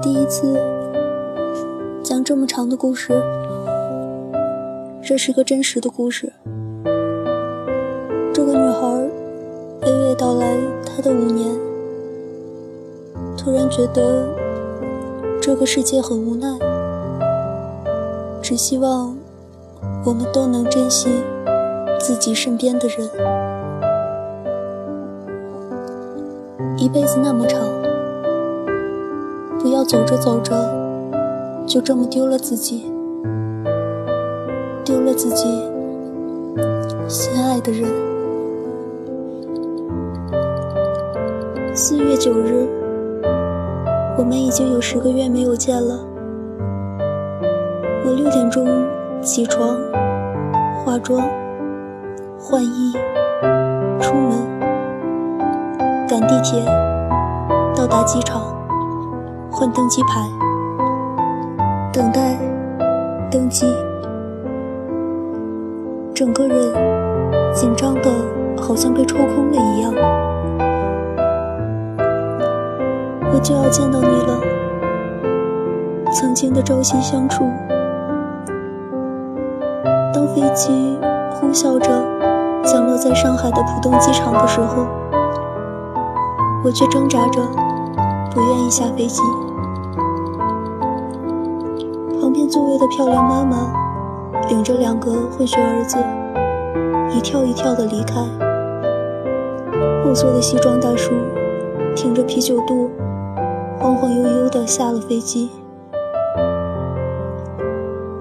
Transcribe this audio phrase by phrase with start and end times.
[0.00, 0.56] 第一次
[2.04, 3.20] 讲这么长的故事，
[5.02, 6.32] 这是个真实的故事。
[8.32, 8.86] 这个女孩
[9.82, 11.48] 娓娓道来她的五年，
[13.36, 14.28] 突然觉得
[15.40, 16.56] 这个世界很无奈，
[18.40, 19.16] 只希望
[20.04, 21.08] 我们都能珍惜
[21.98, 23.10] 自己身边的人。
[26.76, 27.77] 一辈子那么长。
[29.60, 30.54] 不要走着走着，
[31.66, 32.92] 就这么丢了自己，
[34.84, 35.46] 丢了自己
[37.08, 37.88] 心爱的人。
[41.74, 42.68] 四月九日，
[44.16, 45.98] 我们已经有十个月没有见了。
[48.04, 48.66] 我六点钟
[49.20, 49.76] 起床，
[50.84, 51.20] 化妆，
[52.38, 52.92] 换衣，
[54.00, 54.38] 出门，
[56.08, 56.64] 赶地铁，
[57.74, 58.57] 到达机场。
[59.58, 60.24] 换登机牌，
[61.92, 62.38] 等待
[63.28, 63.66] 登机，
[66.14, 68.08] 整个人紧张的
[68.56, 69.92] 好像被抽空了一样。
[73.32, 74.40] 我就要见到你了，
[76.12, 77.42] 曾经的朝夕相处。
[80.14, 80.96] 当飞机
[81.32, 81.90] 呼啸着
[82.62, 84.86] 降落在上海的浦东机场的时候，
[86.64, 87.40] 我却挣扎着
[88.32, 89.20] 不愿意下飞机。
[92.78, 93.72] 的漂亮妈妈
[94.48, 95.98] 领着两个混血儿子，
[97.10, 98.20] 一跳一跳的离开。
[100.04, 101.12] 后座的西装大叔
[101.96, 102.88] 挺着啤酒肚，
[103.80, 105.50] 晃晃悠悠的下了飞机。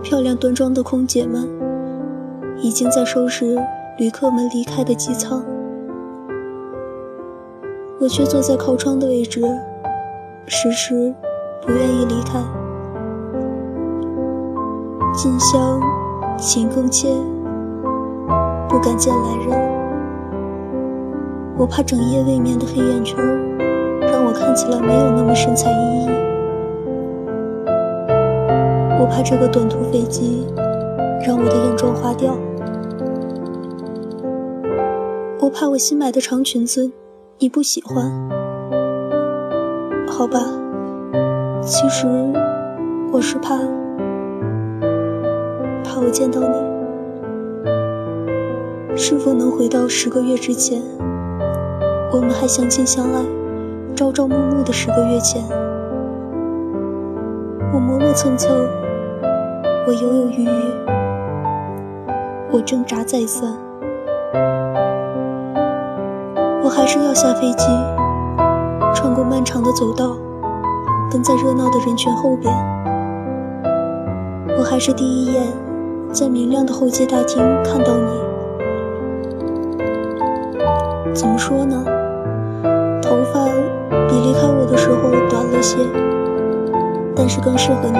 [0.02, 1.48] 漂亮端庄的空姐们
[2.58, 3.58] 已经在收拾
[4.00, 5.44] 旅客们离开的机舱，
[8.00, 9.42] 我却坐在靠窗的位置，
[10.48, 11.14] 迟迟
[11.62, 12.42] 不愿意离开。
[15.18, 15.82] 近乡
[16.38, 17.10] 情更切，
[18.70, 19.50] 不敢见来人。
[21.58, 23.18] 我怕整夜未眠的黑眼圈
[24.00, 26.12] 让我看起来没有那么神采奕奕。
[29.00, 30.46] 我怕这个短途飞机
[31.26, 32.38] 让我的眼妆花掉。
[35.40, 36.92] 我怕我新买的长裙子
[37.40, 38.06] 你不喜欢。
[40.08, 40.38] 好吧，
[41.64, 42.06] 其实
[43.12, 43.58] 我是怕。
[46.08, 46.48] 我见到你，
[48.96, 50.82] 是否能回到十个月之前？
[52.14, 53.22] 我们还相亲相爱、
[53.94, 55.44] 朝朝暮暮的十个月前。
[57.74, 58.56] 我磨磨蹭蹭，
[59.86, 60.50] 我犹犹豫豫，
[62.54, 63.54] 我挣扎再三。
[66.64, 67.68] 我还是要下飞机，
[68.96, 70.16] 穿过漫长的走道，
[71.12, 72.50] 跟在热闹的人群后边。
[74.58, 75.67] 我还是第一眼。
[76.14, 78.22] 在明亮的候机大厅看到你，
[81.14, 81.84] 怎么说呢？
[83.02, 83.46] 头发
[84.08, 85.78] 比离开我的时候短了些，
[87.16, 88.00] 但是更适合你，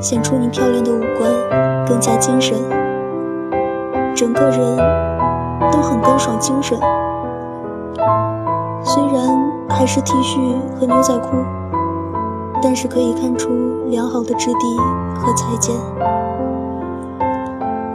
[0.00, 1.30] 显出你漂亮的五官
[1.86, 2.56] 更加精神，
[4.14, 4.76] 整个人
[5.70, 6.78] 都很干爽精神。
[8.82, 9.28] 虽然
[9.68, 11.36] 还是 T 恤和牛仔裤，
[12.62, 13.50] 但是可以看出
[13.88, 14.78] 良好的质地
[15.18, 15.76] 和裁剪。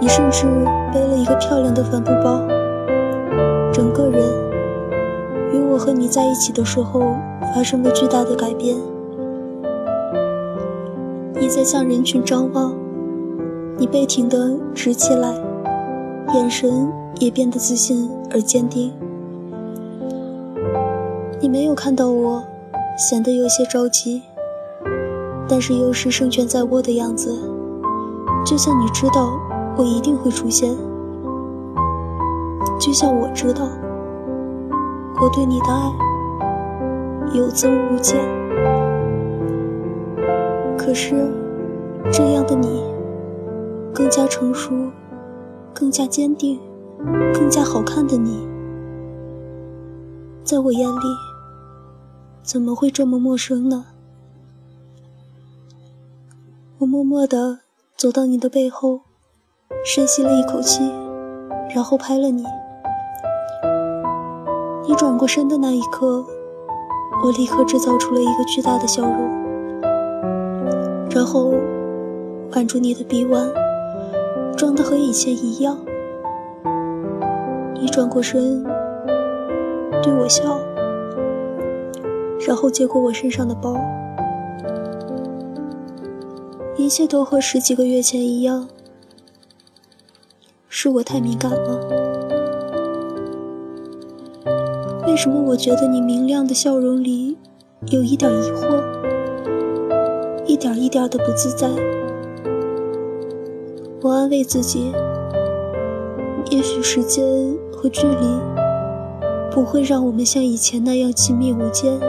[0.08, 0.48] 你甚至
[0.94, 2.40] 背了一个漂亮的帆布包，
[3.74, 4.24] 整个人
[5.52, 7.02] 与我和你在一起的时候
[7.54, 8.78] 发生了巨大的改变。
[11.34, 12.74] 你在向人群张望，
[13.78, 15.34] 你背挺得直起来，
[16.34, 16.90] 眼神
[17.20, 18.94] 也变得自信而坚定。
[21.42, 22.42] 你没有看到我，
[22.98, 24.22] 显得有些着急，
[25.50, 27.38] 但是又是胜券在握的样子，
[28.46, 29.34] 就像你知道。
[29.78, 30.76] 我一定会出现，
[32.80, 33.68] 就像我知道
[35.22, 35.94] 我对你的爱
[37.36, 38.18] 有增无减。
[40.76, 41.32] 可是，
[42.12, 42.84] 这样的你
[43.94, 44.74] 更加成熟，
[45.76, 46.60] 更加坚定，
[47.32, 48.48] 更加好看的你，
[50.44, 51.04] 在我眼里
[52.42, 53.86] 怎么会这么陌生呢？
[56.80, 57.60] 我默默地
[57.96, 59.07] 走到你的背后。
[59.84, 60.82] 深吸了一口气，
[61.74, 62.44] 然后拍了你。
[64.88, 66.26] 你转过身的那一刻，
[67.24, 69.30] 我立刻制造出了一个巨大的笑容，
[71.10, 71.54] 然后
[72.54, 73.50] 挽住你的臂弯，
[74.56, 75.78] 装的和以前一样。
[77.80, 78.64] 你转过身
[80.02, 80.58] 对我笑，
[82.48, 83.76] 然后接过我身上的包，
[86.76, 88.68] 一切都和十几个月前一样，
[90.80, 91.80] 是我太敏感了。
[95.08, 97.36] 为什么我觉得你明亮的笑容里
[97.88, 98.84] 有一点疑惑，
[100.46, 101.68] 一点一点的不自在？
[104.04, 104.94] 我安慰自己，
[106.52, 107.26] 也许时间
[107.74, 108.40] 和距离
[109.50, 112.00] 不会让我们像以前那样亲密无间。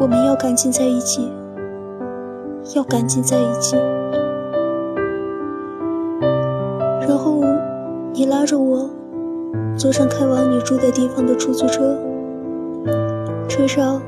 [0.00, 1.30] 我们要赶紧在一起，
[2.74, 3.76] 要赶紧在一起。
[8.40, 8.88] 拉着我
[9.76, 11.94] 坐上开往你住的地方的出租车，
[13.46, 14.00] 车上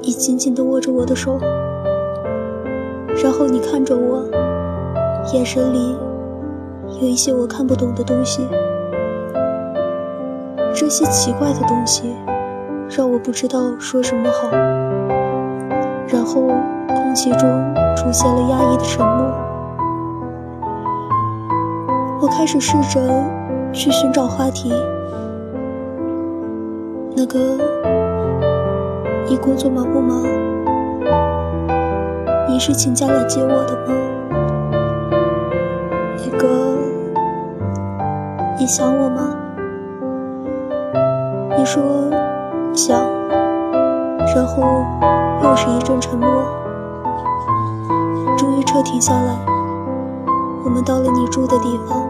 [0.00, 1.38] 你紧紧地握着我的手。
[3.22, 4.24] 然后你看着我，
[5.34, 5.94] 眼神里
[6.98, 8.48] 有一些我看不懂的东西。
[10.74, 12.16] 这些奇怪的东西
[12.88, 14.48] 让我不知道说什么好。
[16.08, 16.46] 然后
[16.86, 17.40] 空气中
[17.94, 19.29] 出现了压抑的沉默。
[22.30, 23.00] 开始试着
[23.72, 24.72] 去寻找话题。
[27.16, 27.38] 那个，
[29.28, 30.22] 你工作忙不忙？
[32.48, 33.92] 你是请假来接我的吗？
[36.16, 36.48] 那个，
[38.58, 39.36] 你想我吗？
[41.58, 41.82] 你说
[42.72, 42.98] 想，
[44.34, 44.62] 然后
[45.42, 46.28] 又是一阵沉默。
[48.38, 49.36] 终于车停下来，
[50.64, 52.09] 我们到了你住的地方。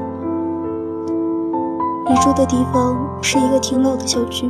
[2.21, 4.47] 住的地方是一个挺老的小区，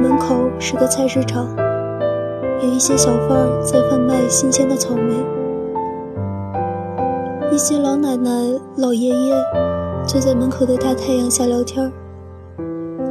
[0.00, 1.48] 门口是个菜市场。
[2.62, 5.14] 有一些小贩在贩卖新鲜的草莓，
[7.52, 8.30] 一些老奶奶、
[8.76, 9.34] 老爷爷
[10.06, 11.92] 坐在门口的大太阳下聊天，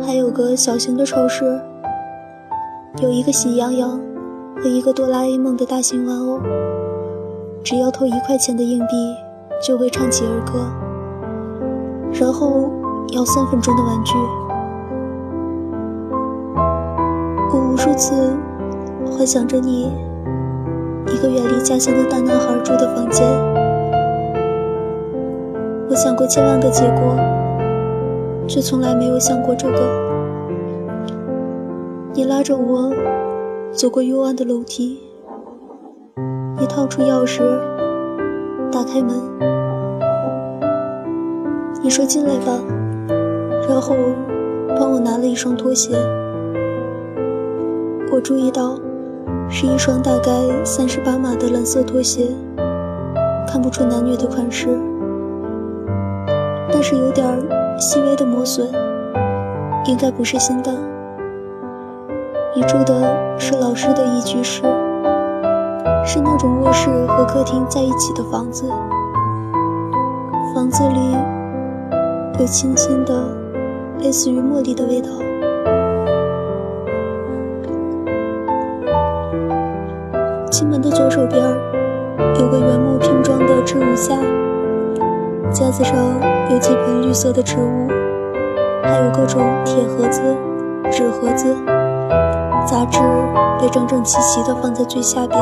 [0.02, 1.60] 还有个小型的超市，
[3.02, 4.00] 有一个喜羊羊
[4.62, 6.40] 和一个哆啦 A 梦的大型玩偶，
[7.62, 9.16] 只要投一块钱的硬币
[9.62, 10.66] 就会唱起儿歌，
[12.14, 12.72] 然后
[13.10, 14.16] 要三分钟的玩具。
[17.54, 18.36] 我无数次。
[19.10, 19.92] 幻想着你，
[21.08, 23.26] 一个远离家乡的大男孩住的房间。
[25.90, 27.16] 我想过千万个结果，
[28.48, 29.80] 却从来没有想过这个。
[32.14, 32.92] 你拉着我
[33.72, 35.00] 走过幽暗的楼梯，
[36.60, 37.42] 你掏出钥匙，
[38.72, 39.16] 打开门，
[41.82, 42.52] 你说进来吧，
[43.68, 43.96] 然后
[44.80, 45.96] 帮我拿了一双拖鞋。
[48.12, 48.78] 我注意到。
[49.50, 50.30] 是一双大概
[50.66, 52.28] 三十八码的蓝色拖鞋，
[53.48, 54.68] 看不出男女的款式，
[56.70, 57.26] 但是有点
[57.80, 58.68] 细微的磨损，
[59.86, 60.72] 应该不是新的。
[62.54, 64.64] 你住的是老式的一居室，
[66.06, 68.66] 是那种卧室和客厅在一起的房子，
[70.54, 71.00] 房子里
[72.38, 73.14] 有清新的
[74.00, 75.10] 类似于茉莉的味道。
[80.50, 81.44] 进门的左手边
[82.40, 84.16] 有个原木拼装的置物架，
[85.52, 85.96] 架子上
[86.50, 87.88] 有几盆绿色的植物，
[88.84, 90.22] 还有各种铁盒子、
[90.92, 91.56] 纸盒子、
[92.66, 93.00] 杂志
[93.60, 95.40] 被整整齐齐地放在最下边。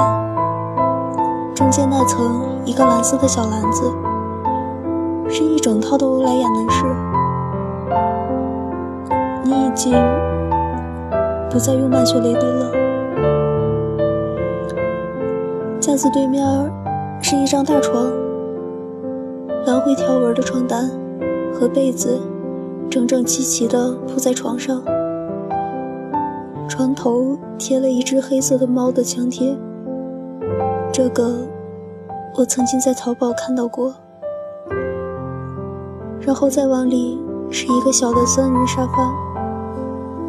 [1.54, 3.90] 中间那层一个蓝色的小篮子，
[5.30, 6.84] 是一整套的欧莱雅男士。
[9.76, 9.92] 已经
[11.50, 12.72] 不再用曼秀雷敦了。
[15.82, 16.48] 架子对面
[17.22, 18.10] 是一张大床，
[19.66, 20.90] 蓝灰条纹的床单
[21.54, 22.18] 和被子
[22.90, 24.82] 整整齐齐地铺在床上，
[26.70, 29.58] 床头贴了一只黑色的猫的墙贴。
[30.94, 31.36] 这个
[32.38, 33.94] 我曾经在淘宝看到过。
[36.22, 37.20] 然后再往里
[37.52, 39.14] 是一个小的三人沙发，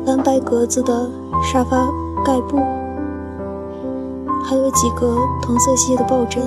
[0.07, 1.11] 蓝白格子的
[1.43, 1.89] 沙发
[2.25, 2.59] 盖布。
[4.45, 6.41] 还有几个同色系的抱枕，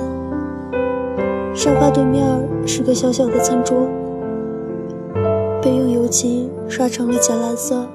[1.54, 2.26] 沙发对面
[2.66, 3.86] 是个小小的餐桌，
[5.60, 7.86] 被用油漆刷成了浅蓝色。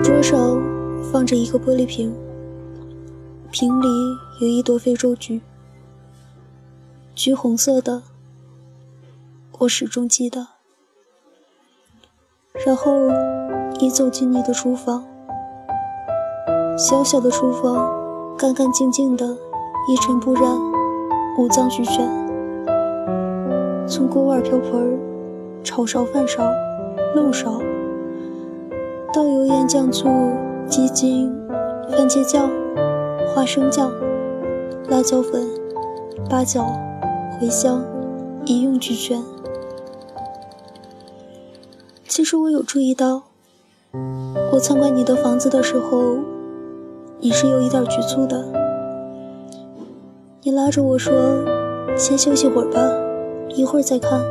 [0.00, 0.62] 桌上
[1.10, 2.14] 放着一个玻璃瓶，
[3.50, 3.86] 瓶里
[4.40, 5.40] 有一朵非洲菊，
[7.16, 8.02] 橘红色的，
[9.58, 10.53] 我始终记得。
[12.62, 12.92] 然后
[13.80, 15.04] 一走进你的厨房。
[16.78, 17.92] 小小的厨房，
[18.38, 19.26] 干干净净的，
[19.88, 20.42] 一尘不染，
[21.36, 22.08] 五脏俱全。
[23.88, 24.98] 从锅碗瓢盆、
[25.64, 26.48] 炒勺饭勺、
[27.16, 27.60] 漏勺，
[29.12, 30.08] 到油盐酱醋、
[30.68, 31.36] 鸡精、
[31.90, 32.48] 番茄酱、
[33.34, 33.90] 花生酱、
[34.88, 35.44] 辣椒粉、
[36.30, 36.64] 八角、
[37.40, 37.84] 茴香，
[38.44, 39.20] 一应俱全。
[42.14, 43.24] 其实我有注意到，
[44.52, 46.16] 我参观你的房子的时候，
[47.18, 48.40] 你是有一点局促的。
[50.42, 51.12] 你拉着我说
[51.98, 52.80] ：“先休息会儿吧，
[53.56, 54.24] 一会儿再看。”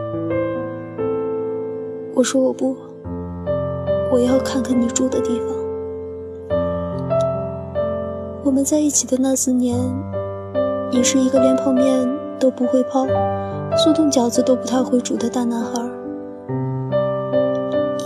[2.15, 2.73] 我说：“我不，
[4.13, 5.47] 我要看看你住的地方。”
[8.45, 9.77] 我们在一起的那四年，
[10.89, 12.09] 你是一个连泡面
[12.39, 13.05] 都不会泡、
[13.75, 15.82] 速冻饺子都不太会煮的大男孩。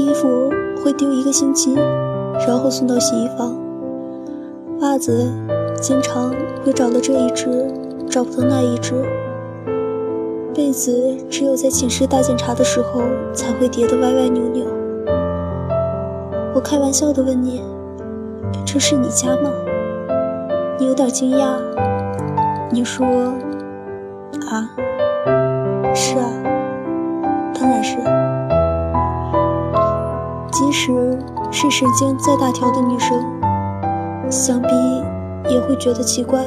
[0.08, 0.50] 衣服
[0.82, 1.76] 会丢一个星期，
[2.48, 3.54] 然后送到洗衣房。
[4.80, 5.30] 袜子
[5.82, 6.34] 经常
[6.64, 7.68] 会找到这一只，
[8.10, 8.94] 找不到那一只。
[10.54, 13.02] 被子只有在寝室大检查的时候
[13.34, 14.66] 才会叠得歪歪扭扭。
[16.56, 17.62] 我开玩笑地问你
[18.66, 19.52] ：“这是你家吗？”
[20.80, 21.58] 你有点惊讶，
[22.72, 23.06] 你说
[24.50, 24.70] ：“啊，
[25.94, 26.30] 是啊，
[27.54, 27.98] 当然是。
[30.60, 30.92] 即使
[31.52, 33.24] 是神经再大条的女生，
[34.28, 34.70] 想必
[35.54, 36.40] 也会觉得奇怪。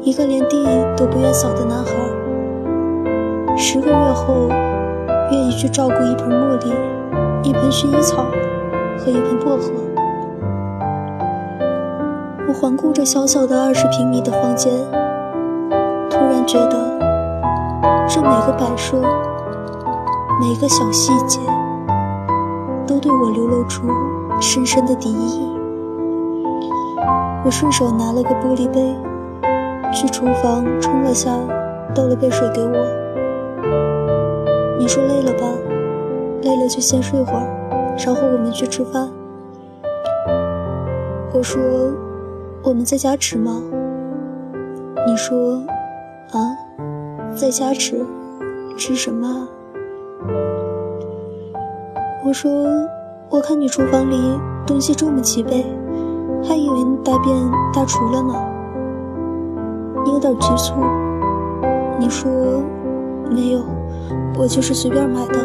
[0.00, 0.64] 一个连地
[0.96, 1.92] 都不愿扫的男孩，
[3.54, 4.48] 十个月后
[5.30, 6.72] 愿意去照顾一盆茉莉、
[7.42, 8.24] 一盆薰衣草
[8.96, 9.70] 和一盆薄荷。”
[12.48, 14.72] 我环顾着小小的二十平米的房间，
[16.08, 16.78] 突然觉得，
[18.08, 18.96] 这每个摆设、
[20.40, 21.40] 每个小细节，
[23.04, 23.82] 对我流露出
[24.40, 25.46] 深深的敌意。
[27.44, 28.96] 我顺手拿了个玻璃杯，
[29.92, 31.30] 去厨房冲了下，
[31.94, 32.72] 倒了杯水给我。
[34.78, 35.46] 你说累了吧？
[36.44, 37.46] 累了就先睡会儿，
[38.06, 39.10] 然后我们去吃饭。
[41.34, 41.60] 我说。
[42.62, 43.60] 我们在家吃吗？
[45.06, 45.60] 你说，
[46.32, 46.56] 啊，
[47.36, 48.02] 在家吃，
[48.78, 49.46] 吃什么？
[52.26, 52.50] 我说，
[53.28, 54.16] 我看你厨房里
[54.66, 55.62] 东西这么齐备，
[56.42, 57.36] 还以为你大便
[57.70, 58.34] 大厨了呢。
[60.06, 60.72] 你有点局促。
[61.98, 62.30] 你说，
[63.30, 63.60] 没有，
[64.38, 65.36] 我就是随便买的，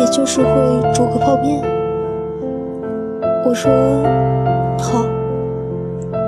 [0.00, 1.62] 也就是会煮个泡面。
[3.44, 3.70] 我说，
[4.78, 5.04] 好。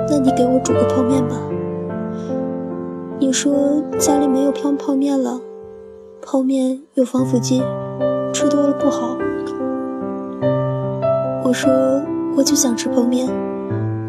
[0.07, 1.35] 那你给我煮个泡面吧。
[3.17, 5.41] 你说家里没有泡泡面了，
[6.21, 7.63] 泡面有防腐剂，
[8.31, 9.17] 吃多了不好。
[11.51, 11.69] 我说
[12.37, 13.27] 我就想吃泡面，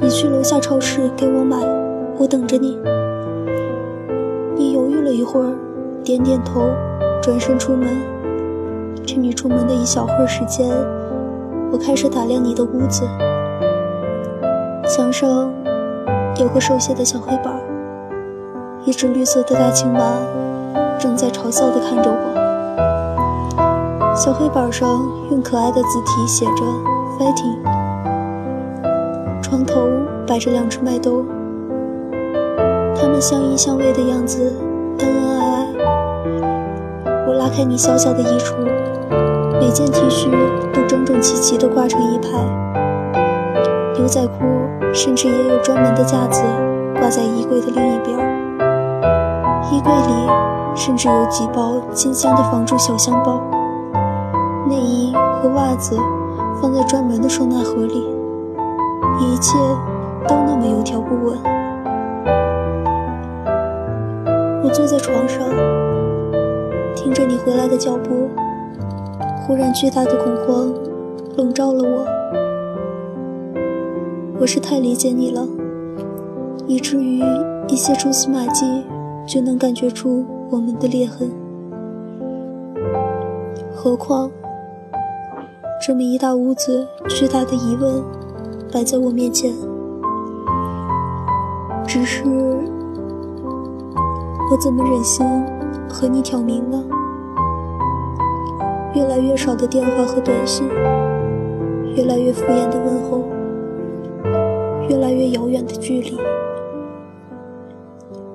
[0.00, 1.56] 你去楼下超市给我买，
[2.16, 2.78] 我等着你。
[4.54, 5.52] 你犹豫了一会儿，
[6.04, 6.70] 点点头，
[7.20, 7.88] 转身出门。
[9.04, 10.70] 趁你出门的一小会儿时间，
[11.72, 13.02] 我开始打量你的屋子，
[14.86, 15.52] 墙上。
[16.38, 17.52] 有个手写的小黑板，
[18.84, 20.14] 一只绿色的大青蛙
[20.96, 22.14] 正在嘲笑地看着我。
[24.14, 24.88] 小黑板上
[25.32, 26.62] 用可爱的字体写着
[27.18, 27.56] “fighting”。
[29.42, 29.88] 床头
[30.26, 31.24] 摆着两只麦兜，
[32.94, 34.52] 它们相依相偎的样子，
[34.98, 35.66] 恩恩爱爱。
[37.26, 38.54] 我拉开你小小的衣橱，
[39.60, 40.30] 每件 T 恤
[40.72, 42.28] 都整整齐齐地挂成一排。
[43.98, 44.44] 牛仔裤
[44.92, 46.42] 甚至也有专门的架子
[46.98, 48.18] 挂在衣柜的另一边
[49.70, 50.28] 衣柜里
[50.74, 53.40] 甚至有几包金镶的防蛀小香包。
[54.66, 55.96] 内衣和袜子
[56.62, 58.06] 放在专门的收纳盒里，
[59.18, 59.58] 一切
[60.28, 61.36] 都那么有条不紊。
[64.62, 65.40] 我坐在床上，
[66.94, 68.28] 听着你回来的脚步，
[69.40, 70.72] 忽然巨大的恐慌
[71.36, 72.06] 笼罩了我。
[74.38, 75.44] 我是太理解你了，
[76.68, 77.24] 以至于
[77.66, 78.84] 一些蛛丝马迹
[79.26, 81.28] 就能感觉出我们的裂痕。
[83.74, 84.30] 何况，
[85.84, 88.04] 这么一大屋子巨大的疑问
[88.72, 89.52] 摆在我面前，
[91.88, 92.22] 只是
[94.48, 95.26] 我怎么忍心
[95.90, 96.80] 和你挑明呢？
[98.94, 100.68] 越来越少的电话和短信，
[101.96, 103.24] 越来越敷衍的问候。
[104.88, 106.16] 越来越遥远的距离，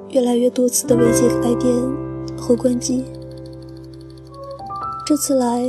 [0.09, 1.73] 越来越多次的未接来电
[2.37, 3.05] 和关机。
[5.05, 5.63] 这次来，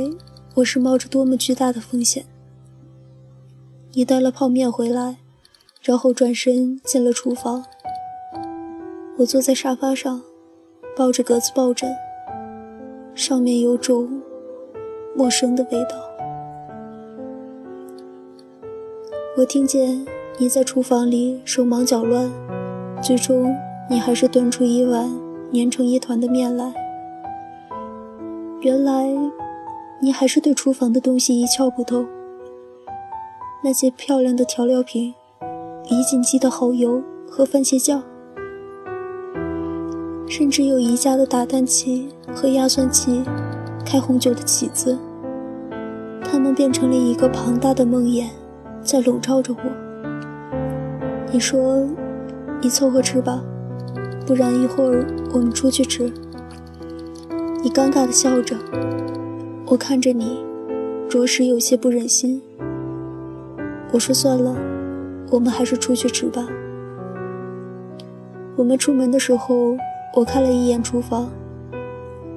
[0.59, 2.25] 我是冒着多么巨大的风险！
[3.93, 5.15] 你带了泡面回来，
[5.81, 7.63] 然后转身进了厨房。
[9.17, 10.21] 我坐在沙发上，
[10.97, 11.89] 抱着格子抱枕，
[13.15, 14.21] 上面有种
[15.15, 15.91] 陌生的味道。
[19.37, 20.05] 我听见。
[20.41, 22.31] 你在厨房里手忙脚乱，
[23.03, 23.53] 最终
[23.89, 25.11] 你还是端出一碗
[25.53, 26.73] 粘成一团的面来。
[28.61, 29.05] 原来，
[30.01, 32.07] 你还是对厨房的东西一窍不通。
[33.61, 35.13] 那些漂亮的调料瓶，
[35.89, 38.01] 李锦记的蚝油和番茄酱，
[40.25, 43.21] 甚至有宜家的打蛋器和压蒜器，
[43.85, 44.97] 开红酒的起子，
[46.23, 48.29] 它们变成了一个庞大的梦魇，
[48.81, 49.61] 在笼罩着我。
[51.29, 51.85] 你说
[52.63, 53.43] ：“你凑合吃吧，
[54.25, 56.09] 不然一会儿我们出去吃。”
[57.61, 58.55] 你尴尬地笑着，
[59.69, 60.43] 我看着你，
[61.07, 62.41] 着实有些不忍心。
[63.91, 64.55] 我说：“算了，
[65.29, 66.47] 我们还是出去吃吧。”
[68.57, 69.77] 我们出门的时候，
[70.15, 71.29] 我看了一眼厨房，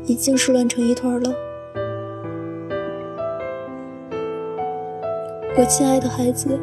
[0.04, 1.32] 已经是乱成一团了。
[5.56, 6.60] 我亲爱的孩子。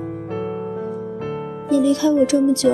[1.67, 2.69] 你离开我这么久，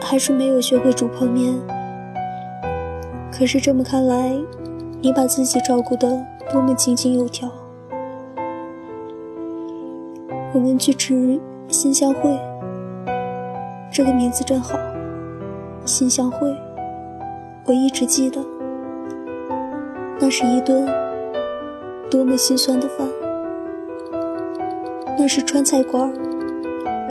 [0.00, 1.54] 还是没有学会煮泡面。
[3.32, 4.32] 可是这么看来，
[5.00, 7.50] 你把自己照顾的多么井井有条。
[10.52, 12.38] 我们去吃新香会，
[13.92, 14.78] 这个名字真好。
[15.84, 16.56] 新香会，
[17.66, 18.40] 我一直记得，
[20.20, 20.88] 那是一顿
[22.10, 23.08] 多么心酸的饭。
[25.18, 26.12] 那是川菜馆，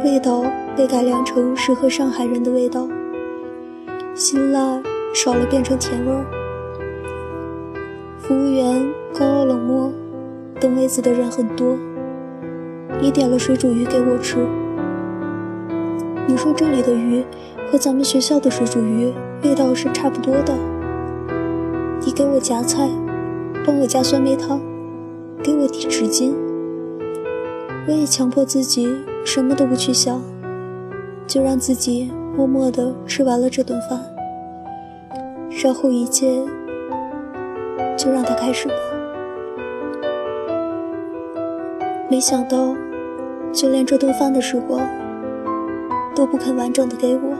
[0.04, 0.44] 味道。
[0.76, 2.88] 被改良成适合上海人的味道，
[4.16, 4.82] 辛辣
[5.14, 6.26] 少了变成甜味儿。
[8.18, 9.92] 服务员高傲冷漠，
[10.60, 11.78] 等位子的人很多。
[13.00, 14.38] 你点了水煮鱼给我吃，
[16.28, 17.24] 你说这里的鱼
[17.72, 20.54] 和咱们学校的水煮鱼味道是差不多的。
[22.02, 22.90] 你给我夹菜，
[23.66, 24.60] 帮我加酸梅汤，
[25.44, 26.34] 给我递纸巾。
[27.88, 28.90] 我也强迫自己
[29.24, 30.22] 什么都不去想。
[31.26, 34.00] 就让自己默默地吃完了这顿饭，
[35.64, 36.44] 然后一切
[37.98, 38.74] 就让它开始吧。
[42.14, 42.76] 没想到，
[43.52, 44.88] 就连这顿饭的时光
[46.16, 47.34] 都不肯完整的给我。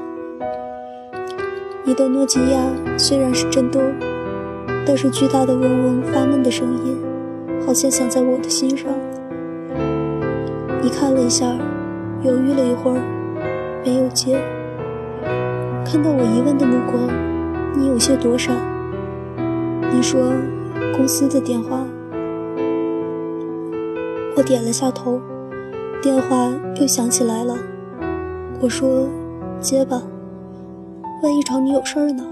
[1.84, 2.58] 你的诺基亚
[2.98, 3.84] 虽然是震动，
[4.84, 7.00] 但是巨大的嗡嗡发闷的声音，
[7.68, 8.90] 好像响在我的心上。
[10.82, 11.46] 你看了一下，
[12.24, 12.98] 犹豫了一会儿。
[13.86, 14.42] 没有接，
[15.86, 17.08] 看到我疑问的目光，
[17.78, 18.56] 你有些躲闪。
[19.94, 20.32] 你说
[20.98, 21.86] 公司的电话，
[24.36, 25.22] 我点了下头，
[26.02, 27.56] 电话又响起来了。
[28.60, 29.08] 我说
[29.60, 30.02] 接吧，
[31.22, 32.26] 万一找你有事儿呢？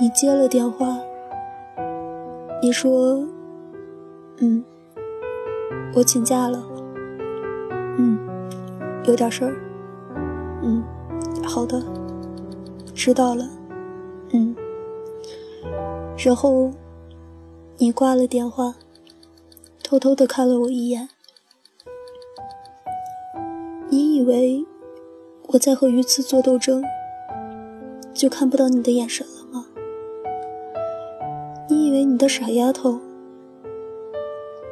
[0.00, 0.98] 你接了电话，
[2.60, 3.24] 你说
[4.38, 4.64] 嗯，
[5.94, 6.60] 我请假了，
[7.98, 8.18] 嗯，
[9.04, 9.54] 有点事儿。
[10.62, 10.82] 嗯，
[11.44, 11.80] 好的，
[12.94, 13.44] 知道了。
[14.32, 14.54] 嗯，
[16.16, 16.70] 然后
[17.78, 18.74] 你挂了电话，
[19.90, 21.08] 偷偷的看了我一眼。
[23.88, 24.64] 你以为
[25.48, 26.84] 我在和鱼刺做斗争，
[28.14, 29.66] 就看不到你的眼神了吗？
[31.68, 33.00] 你以为你的傻丫头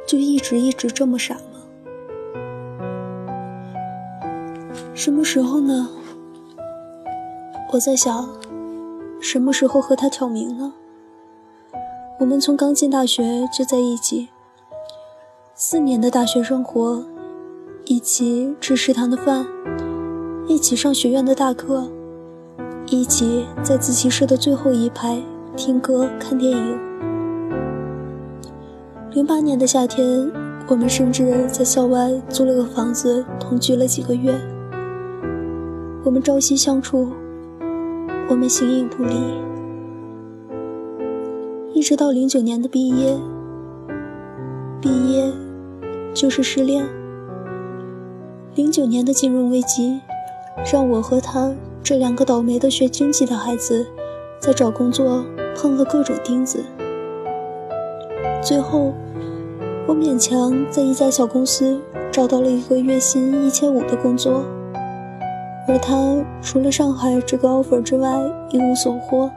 [0.07, 1.41] 就一直一直这么傻吗？
[4.95, 5.89] 什么时候呢？
[7.73, 8.29] 我在想，
[9.19, 10.73] 什么时候和他挑明呢？
[12.21, 14.29] 我们从刚进大学就在一起，
[15.61, 17.03] 四年的大学生活，
[17.83, 19.45] 一起吃食堂的饭，
[20.47, 21.85] 一起上学院的大课，
[22.85, 25.21] 一起在自习室的最后一排
[25.57, 26.79] 听歌看电影。
[29.11, 30.31] 零八年的夏天，
[30.69, 34.33] 我们甚至在校外租了个房子，同居了几个月。
[36.05, 37.09] 我们朝夕相处，
[38.29, 39.13] 我们形影不离，
[41.73, 43.19] 一直到零九年的毕业。
[44.81, 45.29] 毕业
[46.19, 46.85] 就是失恋。
[48.53, 50.01] 零九年的金融危机，
[50.69, 53.87] 让我和他这两个倒霉的学经济的孩子，
[54.37, 55.23] 在找工作
[55.55, 56.61] 碰了各种钉子。
[58.43, 58.91] 最后，
[59.87, 61.79] 我勉强在一家小公司
[62.11, 64.43] 找到了一个月薪一千五的工作。
[65.69, 69.31] 而他除了上海这个 offer 之外一无所获。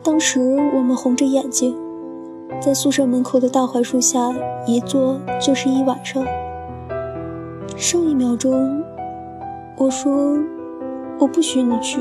[0.00, 0.38] 当时
[0.76, 1.74] 我们红着眼睛，
[2.60, 4.32] 在宿舍门口的大槐树下
[4.66, 6.24] 一坐就是一晚上。
[7.76, 8.82] 上一秒钟，
[9.76, 10.38] 我说
[11.18, 12.00] 我不许你去，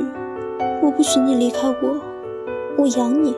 [0.82, 2.00] 我不许你离开我，
[2.78, 3.36] 我养你。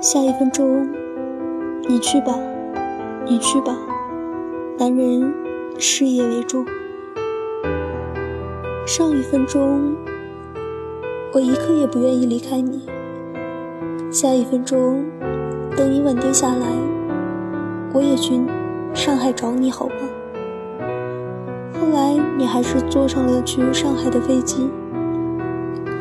[0.00, 0.86] 下一分钟，
[1.88, 2.38] 你去吧，
[3.24, 3.74] 你去吧，
[4.78, 5.32] 男人
[5.78, 6.66] 事业为重。
[8.86, 9.96] 上一分钟，
[11.32, 12.80] 我一刻也不愿意离开你；
[14.12, 15.02] 下一分钟，
[15.76, 16.66] 等你稳定下来，
[17.92, 18.40] 我也去
[18.94, 19.94] 上海找你，好吗？
[21.80, 24.68] 后来你还是坐上了去上海的飞机，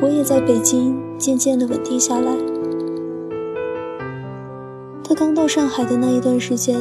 [0.01, 2.31] 我也在北京渐渐的稳定下来。
[5.03, 6.79] 他刚到上海的那一段时间，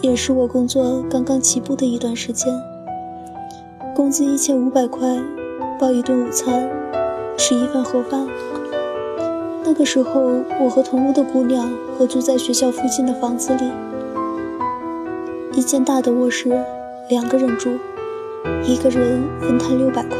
[0.00, 2.54] 也是我工作刚刚起步的一段时间。
[3.94, 5.18] 工资一千五百块，
[5.78, 6.70] 包一顿午餐，
[7.36, 8.26] 吃一份盒饭。
[9.72, 13.72] 那个时候，我和同屋的姑娘合租在学校附近的房子里，
[15.54, 16.50] 一间大的卧室，
[17.08, 17.70] 两个人住。
[18.64, 20.18] 一个人分摊六百块，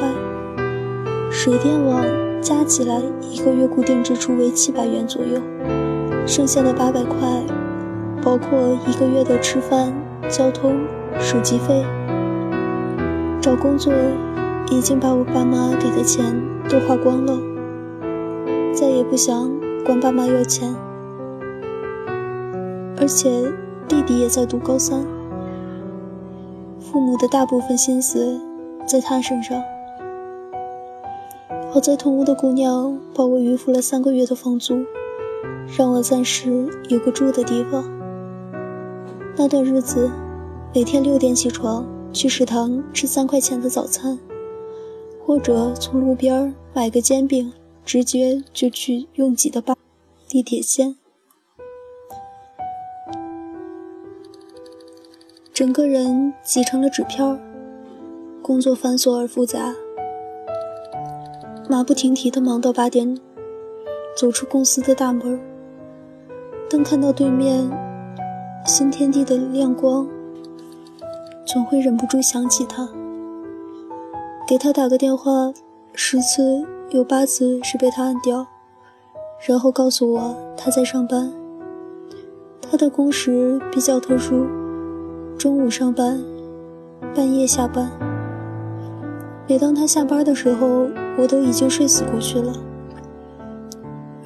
[1.31, 2.03] 水电网
[2.41, 5.39] 加起来一个月固定支出为七百元左右，
[6.27, 7.19] 剩下的八百块
[8.23, 9.93] 包括一个月的吃饭、
[10.31, 10.81] 交通、
[11.21, 11.85] 手机费。
[13.39, 13.93] 找工作
[14.71, 17.39] 已经把我爸妈给的钱都花光了，
[19.13, 19.53] 不想
[19.85, 20.75] 管爸妈要钱，
[22.97, 23.53] 而且
[23.87, 25.07] 弟弟也在读高三。
[26.81, 28.41] 父母的大部分心思
[28.89, 29.63] 在他身上。
[31.71, 34.83] 好在同屋的姑娘帮我预付了三个月的房租，
[35.77, 37.85] 让我暂时有个住的地方。
[39.37, 40.11] 那段日子，
[40.75, 44.19] 每天六点起床去食堂吃三块钱的早餐，
[45.27, 47.53] 或者从路边买个煎饼，
[47.85, 49.77] 直接就去拥挤的八
[50.29, 50.97] 地铁线。
[55.53, 57.39] 整个人挤成了纸片儿
[58.41, 59.75] 工作繁琐而复杂，
[61.69, 63.19] 马不停蹄地忙到八点，
[64.17, 65.39] 走出公司的大门。
[66.71, 67.71] 当看到对面
[68.65, 70.09] 新天地的亮光，
[71.45, 72.89] 总会忍不住想起他。
[74.49, 75.53] 给他打个电话，
[75.95, 78.47] 十次有八次是被他按掉，
[79.49, 81.33] 然后告诉我他在上班。
[82.61, 84.47] 他的工时比较特殊。
[85.39, 86.21] 中午上班，
[87.15, 87.91] 半夜下班。
[89.49, 92.53] 每当他下班的时候，我都已经睡死过去了。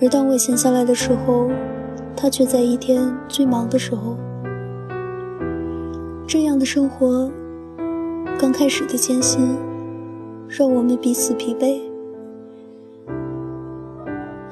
[0.03, 1.49] 而当我闲下来的时候，
[2.17, 4.17] 他却在一天最忙的时候。
[6.27, 7.31] 这样的生活，
[8.37, 9.57] 刚开始的艰辛，
[10.49, 11.86] 让我们彼此疲惫。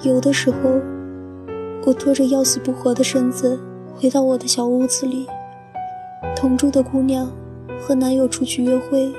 [0.09, 0.57] 有的时候，
[1.87, 3.59] 我拖着要死不活的身子
[3.95, 5.27] 回到我的小屋子里。
[6.37, 7.31] 同住的姑娘
[7.81, 9.13] 和男友出去约会，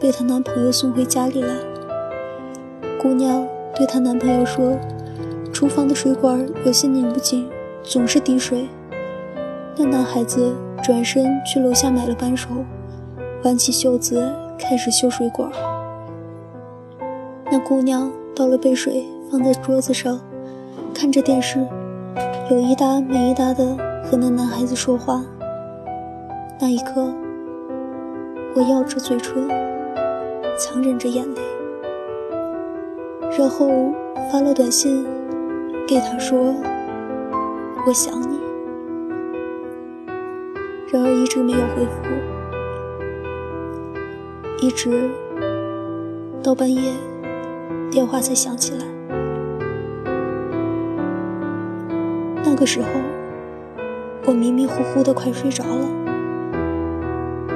[0.00, 1.54] 被她男朋友送回家里来。
[3.00, 4.76] 姑娘对她男朋友说
[5.52, 7.48] ：“厨房的水管有些拧不紧，
[7.84, 8.68] 总是滴水。”
[9.76, 10.52] 那男孩子
[10.82, 12.48] 转身去楼下买了扳手，
[13.44, 15.50] 挽起袖子开始修水管。
[17.50, 20.20] 那姑娘倒了杯水放在桌子上，
[20.94, 21.58] 看着电视，
[22.50, 25.24] 有一搭没一搭的和那男孩子说话。
[26.60, 27.12] 那一刻，
[28.54, 29.48] 我咬着嘴唇，
[30.56, 31.40] 强忍着眼泪，
[33.36, 33.68] 然后
[34.30, 35.04] 发了短信
[35.88, 36.54] 给他说
[37.86, 38.38] ：“我想你。”
[40.92, 42.02] 然而一直没有回复，
[44.64, 45.10] 一直
[46.42, 46.92] 到半夜，
[47.90, 48.91] 电话才响起来。
[52.62, 52.88] 个时候，
[54.24, 55.84] 我迷迷糊糊的快睡着了。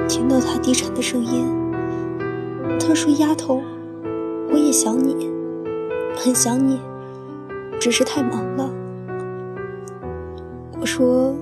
[0.05, 1.47] 听到他低沉的声音，
[2.77, 3.61] 他说：“丫头，
[4.51, 5.31] 我也想你，
[6.17, 6.81] 很想你，
[7.79, 8.69] 只是太忙了。”
[10.81, 11.33] 我说：“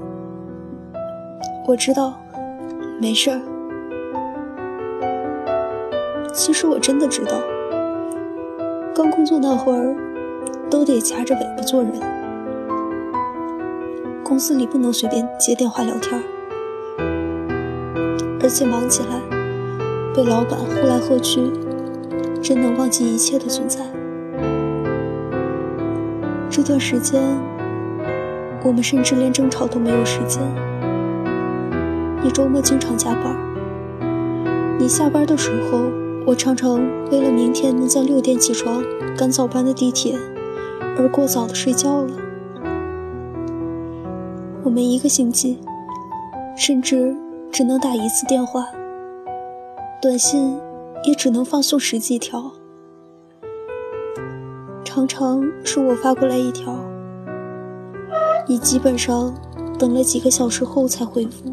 [1.67, 2.21] 我知道，
[3.01, 3.41] 没事儿。
[6.31, 7.41] 其实我真的知道，
[8.93, 9.95] 刚工作那会儿，
[10.69, 11.93] 都得夹着尾巴做人，
[14.25, 16.19] 公司里不能随便接电话聊天。”
[18.41, 19.21] 而且忙起来，
[20.15, 21.51] 被老板呼来喝去，
[22.41, 23.81] 真能忘记一切的存在。
[26.49, 27.21] 这段时间，
[28.63, 30.41] 我们甚至连争吵都没有时间。
[32.23, 33.37] 你周末经常加班，
[34.79, 35.81] 你下班的时候，
[36.25, 38.83] 我常常为了明天能在六点起床
[39.15, 40.17] 赶早班的地铁，
[40.97, 42.24] 而过早的睡觉了。
[44.65, 45.57] 我们一个星期，
[46.57, 47.15] 甚至。
[47.51, 48.67] 只能打一次电话，
[50.01, 50.59] 短信
[51.05, 52.51] 也只能发送十几条，
[54.83, 56.77] 常常是我发过来一条，
[58.45, 59.33] 你基本上
[59.79, 61.45] 等了几个小时后才回复。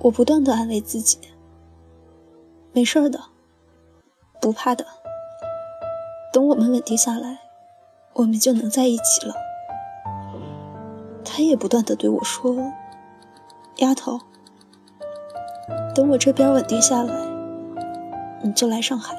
[0.00, 1.18] 我不断的安慰自己，
[2.72, 3.20] 没事的，
[4.40, 4.86] 不怕的。
[6.32, 7.38] 等我们稳定下来，
[8.14, 9.34] 我们就能在一起了。
[11.24, 12.56] 他也不断的对我说
[13.78, 14.18] ：“丫头，
[15.94, 17.14] 等我这边稳定下来，
[18.42, 19.16] 你就来上海，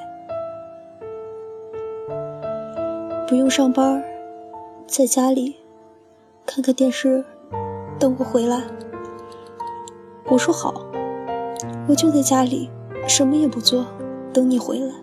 [3.26, 4.04] 不用上班，
[4.86, 5.56] 在家里
[6.44, 7.24] 看看电视，
[7.98, 8.62] 等我回来。”
[10.28, 10.72] 我说好，
[11.88, 12.70] 我就在家里，
[13.08, 13.84] 什么也不做，
[14.32, 14.94] 等你回来。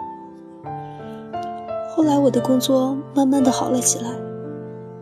[1.99, 4.09] 后来我的工作慢慢的好了起来，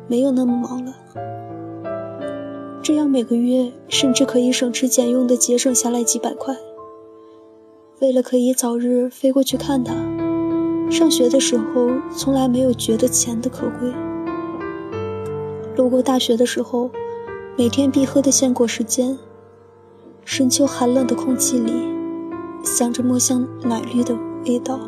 [0.07, 0.95] 没有那么忙了，
[2.81, 6.57] 这样每个月甚至可以省吃俭用的节省下来几百块。
[8.01, 9.93] 为了可以早日飞过去看他，
[10.89, 13.93] 上学的时候从来没有觉得钱的可贵。
[15.75, 16.89] 路过大学的时候，
[17.55, 19.15] 每天必喝的鲜果时间。
[20.25, 21.71] 深秋寒冷的空气里，
[22.63, 24.79] 想着墨香奶绿的味道。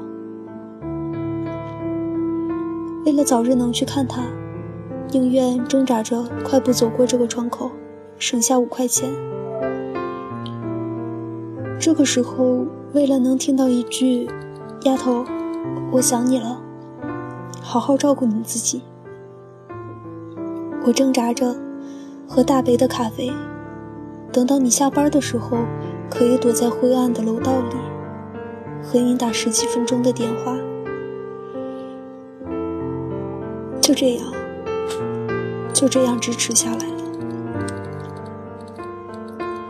[3.09, 4.21] 为了早日能去看他，
[5.09, 7.71] 宁愿挣扎着快步走过这个窗口，
[8.19, 9.09] 省下五块钱。
[11.79, 14.29] 这个时候，为了能听到一句
[14.85, 15.25] “丫头，
[15.91, 16.61] 我想你了”，
[17.59, 18.83] 好好照顾你自己，
[20.85, 21.55] 我挣扎着
[22.27, 23.33] 喝大杯的咖啡。
[24.31, 25.57] 等到你下班的时候，
[26.11, 27.75] 可以躲在灰暗的楼道里，
[28.83, 30.55] 和你打十几分钟的电话。
[33.89, 34.32] 就这样，
[35.73, 36.93] 就这样支持下来了。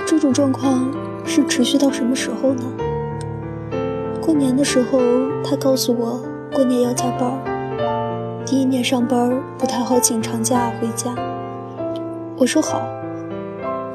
[0.06, 0.92] 这种状况
[1.26, 2.64] 是持续到什么时候呢？
[4.22, 5.00] 过年的时候，
[5.42, 6.22] 他告诉我
[6.54, 7.32] 过年要加班，
[8.46, 11.16] 第一年上班不太好请长假回家。
[12.38, 12.82] 我说好。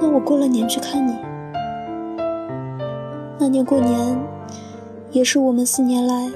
[0.00, 1.12] 那我过了年去看你。
[3.38, 4.18] 那年过年，
[5.10, 6.30] 也是我们四年来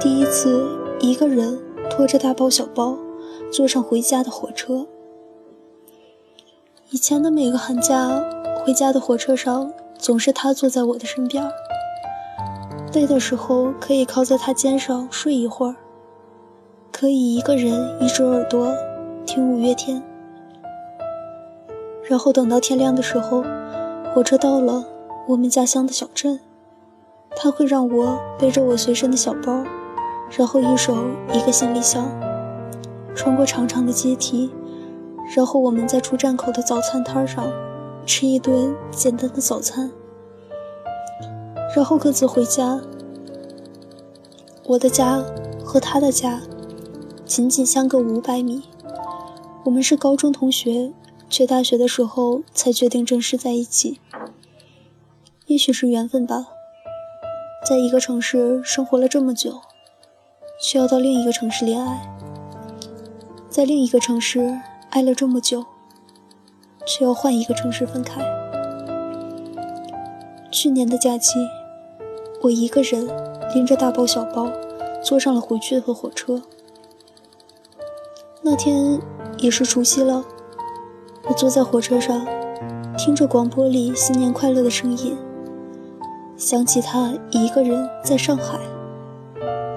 [0.00, 0.66] 第一次
[0.98, 2.98] 一个人拖着大包小包
[3.54, 4.84] 坐上回家的火车。
[6.90, 8.20] 以前的每个寒假
[8.58, 11.48] 回家的火车上，总是他坐在我的身边，
[12.92, 15.76] 累的时候可以靠在他肩上睡一会儿，
[16.90, 18.74] 可以一个人一只耳朵
[19.24, 20.02] 听五月天。
[22.02, 23.44] 然后等到天亮的时候，
[24.12, 24.84] 火车到了
[25.28, 26.40] 我们家乡的小镇，
[27.36, 29.62] 他会让我背着我随身的小包，
[30.36, 30.96] 然后一手
[31.32, 32.04] 一个行李箱，
[33.14, 34.50] 穿过长长的阶梯，
[35.34, 37.50] 然后我们在出站口的早餐摊上
[38.04, 39.90] 吃一顿简单的早餐，
[41.74, 42.80] 然后各自回家。
[44.66, 45.22] 我的家
[45.64, 46.40] 和他的家
[47.24, 48.62] 仅仅相隔五百米，
[49.64, 50.92] 我们是高中同学。
[51.30, 53.98] 去大学的时候才决定正式在一起，
[55.46, 56.46] 也许是缘分吧。
[57.68, 59.60] 在一个城市生活了这么久，
[60.62, 62.13] 却要到另一个城市恋爱；
[63.54, 64.58] 在另一个城市
[64.90, 65.64] 爱了这么久，
[66.84, 68.20] 却要换一个城市分开。
[70.50, 71.38] 去年的假期，
[72.42, 73.08] 我一个人
[73.54, 74.50] 拎着大包小包，
[75.04, 76.42] 坐上了回去的火车。
[78.42, 79.00] 那天
[79.38, 80.24] 也是除夕了。
[81.28, 82.26] 我坐在火车上，
[82.98, 85.16] 听着广播里新年快乐的声音，
[86.36, 88.58] 想起他一个人在上海。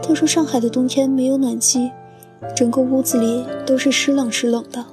[0.01, 1.91] 他说上海的冬天没有暖气，
[2.55, 4.85] 整个屋子里都是湿冷湿冷的，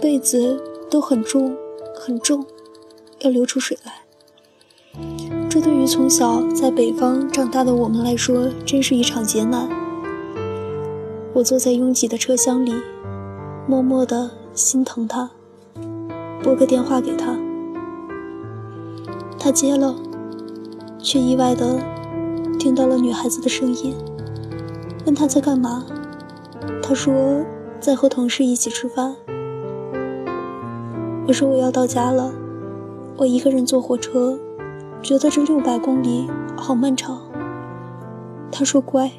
[0.00, 1.56] 被子都很重
[1.94, 2.44] 很重，
[3.20, 3.92] 要流出水来。
[5.48, 9.68] 这对于从小在北方长大的我们来说，真是一场劫难。
[11.32, 12.72] 我坐在拥挤的车厢里，
[13.68, 15.30] 默默的心疼他。
[16.42, 17.36] 拨个电话给他，
[19.38, 19.94] 他接了，
[20.98, 21.80] 却意外的
[22.58, 23.94] 听到了女孩子的声音，
[25.06, 25.84] 问他在干嘛。
[26.86, 27.42] 他说
[27.80, 29.16] 在和同事一起吃饭。
[31.26, 32.30] 我说我要到家了，
[33.16, 34.38] 我一个人坐火车，
[35.02, 37.22] 觉得这六百公里好漫长。
[38.52, 39.10] 他说乖，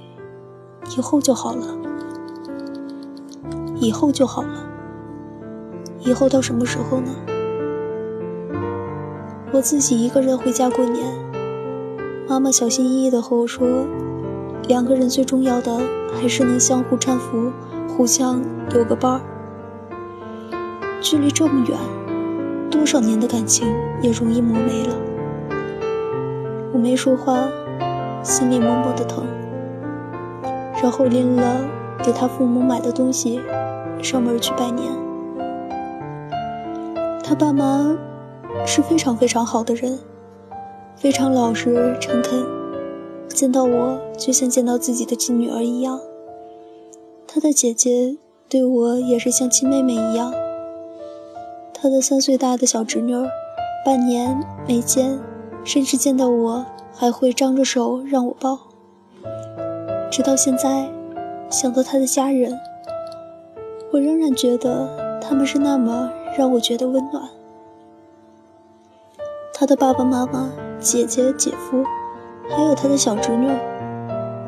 [0.96, 1.66] 以后就好了，
[3.78, 4.70] 以后就好了。
[6.02, 7.16] 以后到什么时候呢？
[9.52, 11.04] 我自己一个人回家过年，
[12.30, 13.88] 妈妈小心翼翼地和我说，
[14.68, 15.80] 两个人最重要的
[16.20, 17.52] 还是能相互搀扶，
[17.88, 18.42] 互相
[18.74, 19.22] 有个伴儿。
[21.02, 21.78] 距离这么远，
[22.72, 23.68] 多少年的感情
[24.02, 24.96] 也容易磨没了。
[26.74, 27.48] 我没说话，
[28.24, 29.24] 心里默默的疼，
[30.82, 31.44] 然后拎了
[32.04, 33.40] 给他父母买的东西，
[34.02, 34.92] 上门去拜年。
[37.24, 37.96] 他爸妈
[38.66, 40.00] 是非常非常好的人，
[40.96, 42.44] 非常老实诚恳，
[43.30, 46.00] 见到我就像见到自己的亲女儿一样。
[47.28, 50.34] 他的姐姐对我也是像亲妹妹一样。
[51.74, 53.14] 他的三岁大的小侄女，
[53.86, 55.20] 半年没见，
[55.64, 58.60] 甚至见到我还会张着手让我抱。
[60.10, 60.90] 直到现在，
[61.50, 62.58] 想到他的家人，
[63.92, 67.30] 我仍然觉得他们是那么让我觉得温暖。
[69.54, 71.84] 他的爸爸妈妈、姐姐、姐夫，
[72.50, 73.50] 还有他的小侄女，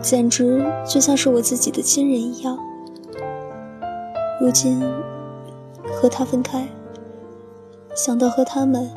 [0.02, 2.58] 简直就像是我自己的亲人一样。
[4.40, 4.82] 如今
[5.92, 6.68] 和他分开，
[7.96, 8.90] 想到和他们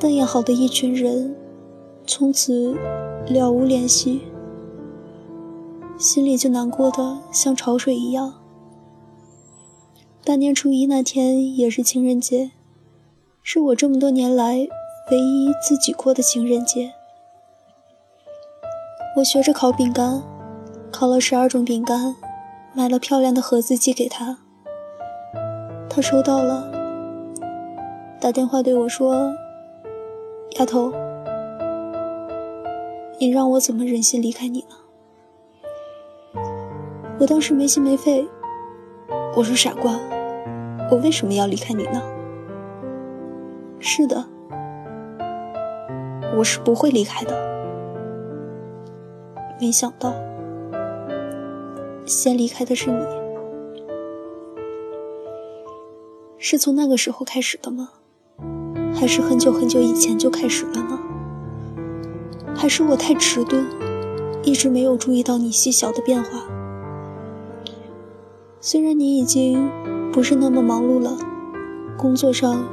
[0.00, 1.34] 那样好的一群人
[2.06, 2.76] 从此
[3.28, 4.22] 了无联系，
[5.96, 8.34] 心里就难过的像潮水一样。
[10.24, 12.50] 大年初一那天也是情人节，
[13.42, 14.68] 是我这么多年来。
[15.10, 16.92] 唯一自己过的情人节，
[19.14, 20.22] 我学着烤饼干，
[20.90, 22.16] 烤了十二种饼干，
[22.72, 24.38] 买了漂亮的盒子寄给他。
[25.86, 26.64] 他收到了，
[28.18, 29.30] 打电话对我说
[30.58, 30.90] ：“丫头，
[33.18, 34.74] 你让我怎么忍心离开你呢？”
[37.20, 38.26] 我当时没心没肺，
[39.36, 40.00] 我说：“傻瓜，
[40.90, 42.02] 我为什么要离开你呢？”
[43.78, 44.24] 是的。
[46.34, 47.51] 我是不会离开的。
[49.62, 50.12] 没想到，
[52.04, 52.98] 先离开的是你。
[56.36, 57.90] 是从那个时候开始的吗？
[58.92, 60.98] 还是很久很久以前就开始了呢？
[62.56, 63.64] 还是我太迟钝，
[64.42, 66.42] 一直没有注意到你细小的变化？
[68.60, 69.70] 虽然你已经
[70.10, 71.16] 不是那么忙碌了，
[71.96, 72.64] 工作上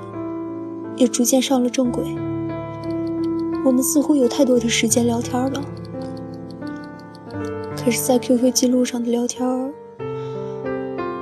[0.95, 2.03] 也逐渐上了正轨。
[3.63, 5.61] 我们似乎有太多的时间聊天了，
[7.83, 9.73] 可是，在 QQ 记录上的聊天，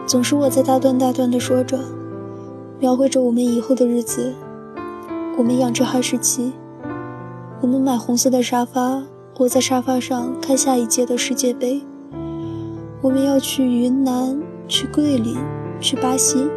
[0.07, 1.79] 总是我在大段大段的说着，
[2.79, 4.33] 描绘着我们以后的日子。
[5.37, 6.51] 我们养只哈士奇，
[7.61, 9.03] 我们买红色的沙发，
[9.37, 11.83] 窝在沙发上看下一届的世界杯。
[13.01, 15.37] 我们要去云南，去桂林，
[15.79, 16.49] 去巴西。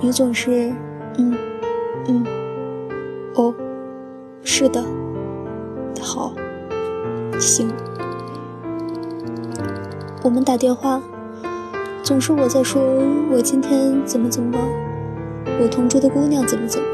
[0.00, 0.72] 你总是，
[1.18, 1.36] 嗯，
[2.08, 2.24] 嗯，
[3.34, 3.54] 哦。
[4.42, 4.82] 是的，
[6.00, 6.32] 好，
[7.38, 7.70] 行。
[10.22, 11.00] 我们打电话，
[12.02, 12.82] 总是我在说，
[13.32, 14.58] 我今天怎么怎么，
[15.62, 16.86] 我同桌的姑娘怎么怎么，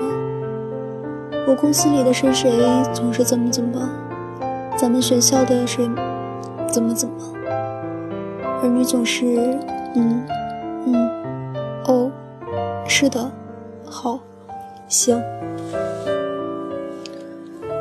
[1.49, 2.53] 我公司里的谁谁
[2.95, 3.91] 总是怎么怎么，
[4.79, 5.91] 咱们学校的谁
[6.71, 7.15] 怎么怎么，
[8.62, 9.59] 而你总是，
[9.97, 10.25] 嗯，
[10.87, 10.95] 嗯，
[11.87, 12.12] 哦，
[12.87, 13.33] 是的，
[13.85, 14.21] 好，
[14.87, 15.21] 行。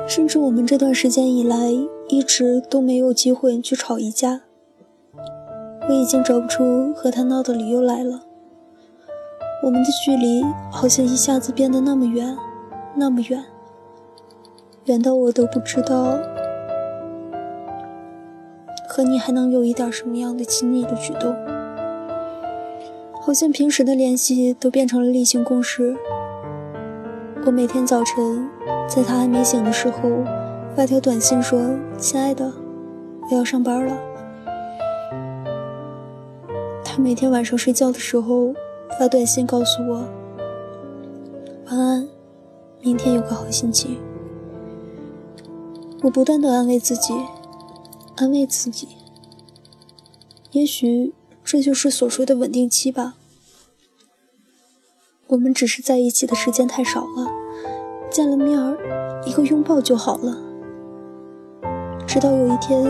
[0.08, 1.72] 甚至我们这段时间以来
[2.10, 4.42] 一直都没有机会去吵一架。
[5.88, 8.22] 我已经找不出和他闹的理由来了。
[9.64, 12.36] 我们的距离好像一下子变得那么远，
[12.96, 13.44] 那么远，
[14.86, 16.18] 远到我都不知道
[18.88, 21.36] 和你还能有一点什么样的亲密的举动。
[23.22, 25.96] 好像平时的联系都变成了例行公事。
[27.46, 28.50] 我每天早晨。
[28.88, 30.24] 在他还没醒的时候，
[30.76, 31.60] 发条短信说
[31.98, 32.54] ：“亲爱的，
[33.32, 33.98] 我要上班了。”
[36.96, 38.54] 他每天晚上睡觉的时候
[38.98, 40.08] 发短信告诉我
[41.68, 42.08] ：“晚安，
[42.80, 43.98] 明天有个好心情。”
[46.04, 47.14] 我不断的安慰自己，
[48.16, 48.88] 安慰自己。
[50.52, 53.16] 也许这就是所说的稳定期吧。
[55.28, 57.30] 我们只是在一起的时间太少了。
[58.10, 60.38] 见了面儿，一个拥抱就好了。
[62.08, 62.82] 直到有一天，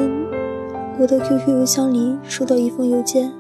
[1.00, 3.34] 我的 QQ 邮箱里收到一封邮件。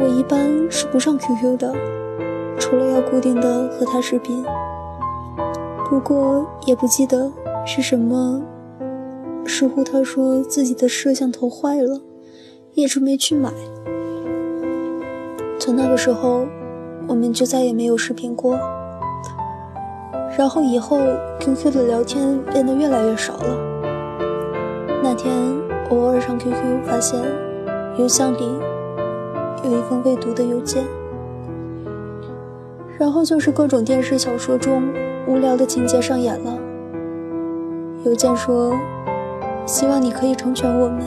[0.00, 1.74] 我一般是不上 QQ 的，
[2.58, 4.42] 除了要固定的和他视频。
[5.90, 7.30] 不过也不记得
[7.66, 8.40] 是什么，
[9.44, 12.00] 似乎他说自己的摄像头坏了，
[12.72, 13.52] 一直没去买。
[15.58, 16.46] 从那个时候，
[17.06, 18.58] 我们就再也没有视频过。
[20.38, 20.98] 然后以后
[21.40, 23.58] QQ 的聊天变得越来越少了。
[25.02, 25.30] 那天
[25.90, 26.54] 偶尔上 QQ，
[26.86, 27.20] 发现
[27.98, 28.38] 邮箱里
[29.64, 30.84] 有一封未读的邮件，
[32.98, 34.82] 然后就是各种电视小说中
[35.26, 36.58] 无聊的情节上演了。
[38.04, 38.74] 邮件说
[39.66, 41.02] ：“希望你可以成全我们，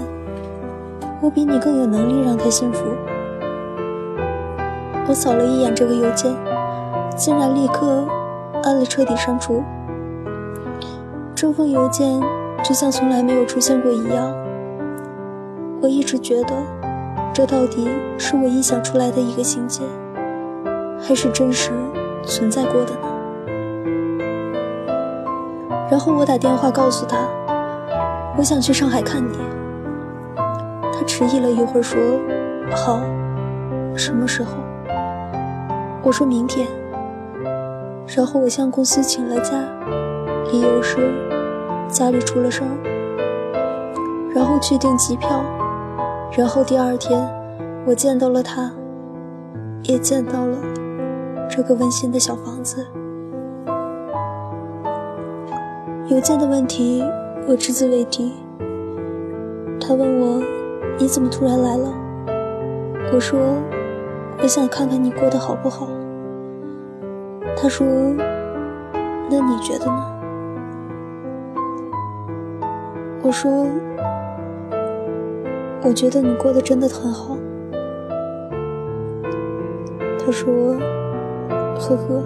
[1.22, 2.86] 我比你更有能力让他幸福。”
[5.08, 6.34] 我扫了一眼这个邮件，
[7.16, 8.06] 竟然立刻。
[8.66, 9.62] 按了彻底删除，
[11.36, 12.18] 这封邮件
[12.64, 14.34] 就像从来没有出现过一样。
[15.82, 16.54] 我一直觉得，
[17.34, 19.82] 这到底是我臆想出来的一个情节，
[21.02, 21.72] 还是真实
[22.24, 23.08] 存在过的呢？
[25.90, 27.18] 然后我打电话告诉他，
[28.38, 29.36] 我想去上海看你。
[30.94, 32.00] 他迟疑了一会儿，说
[32.70, 33.00] ：“好，
[33.96, 34.52] 什么时候？”
[36.04, 36.68] 我说明天。
[38.16, 39.58] 然后我向公司请了假，
[40.52, 40.98] 理由是
[41.90, 42.70] 家里出了事儿。
[44.36, 45.44] 然后去订机票。
[46.36, 47.30] 然后第二天，
[47.86, 48.72] 我见到了他，
[49.84, 50.58] 也见到了
[51.48, 52.84] 这个温馨的小房子。
[56.08, 57.04] 邮件的问题，
[57.48, 58.34] 我只字未提。
[59.80, 60.42] 他问我
[60.98, 61.94] ：“你怎么突然来了？”
[63.14, 63.40] 我说
[64.42, 65.88] ：“我想看看你过得好不好。”
[67.56, 67.86] 他说
[69.30, 70.04] ：“那你觉得呢？”
[73.22, 73.68] 我说。
[75.86, 77.38] 我觉得你过得真的很好。
[80.18, 80.76] 他说
[81.78, 82.24] ：“呵呵。”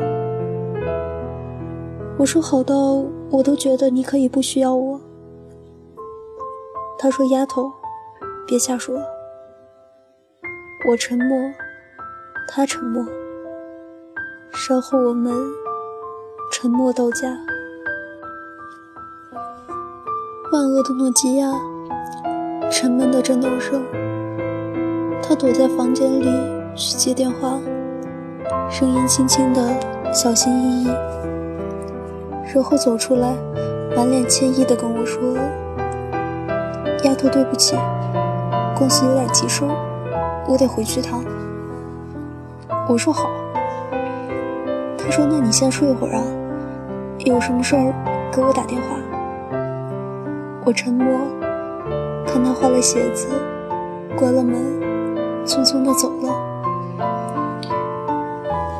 [2.18, 5.02] 我说：“好到我都觉得你可以不需要我。”
[7.00, 7.72] 他说：“丫头，
[8.46, 8.96] 别瞎说。”
[10.88, 11.36] 我沉默，
[12.48, 13.04] 他沉默，
[14.70, 15.34] 然后我们
[16.52, 17.36] 沉默到家。
[20.52, 21.52] 万恶的诺基亚。
[22.70, 23.82] 沉闷的震动声。
[25.22, 26.26] 他躲在房间里
[26.76, 27.60] 去接电话，
[28.70, 29.62] 声音轻轻的，
[30.14, 30.88] 小心翼翼。
[32.54, 33.34] 然后走出来，
[33.96, 35.36] 满脸歉意的跟我说
[37.04, 37.76] ：“丫头，对不起，
[38.76, 39.64] 公司有点急事，
[40.48, 41.24] 我得回去一趟。”
[42.88, 43.30] 我说好。
[44.98, 46.24] 他说：“那你先睡会儿啊，
[47.20, 47.94] 有什么事儿
[48.32, 48.88] 给我打电话。”
[50.66, 51.06] 我沉默。
[52.28, 53.28] 看他换了鞋子，
[54.18, 54.56] 关了门，
[55.46, 56.30] 匆匆的走了。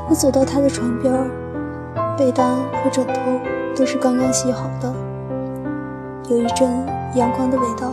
[0.10, 1.14] 我走到他的床边，
[2.18, 3.14] 被单和枕头
[3.76, 4.94] 都是刚刚洗好的，
[6.30, 6.70] 有一阵
[7.16, 7.90] 阳光的味道。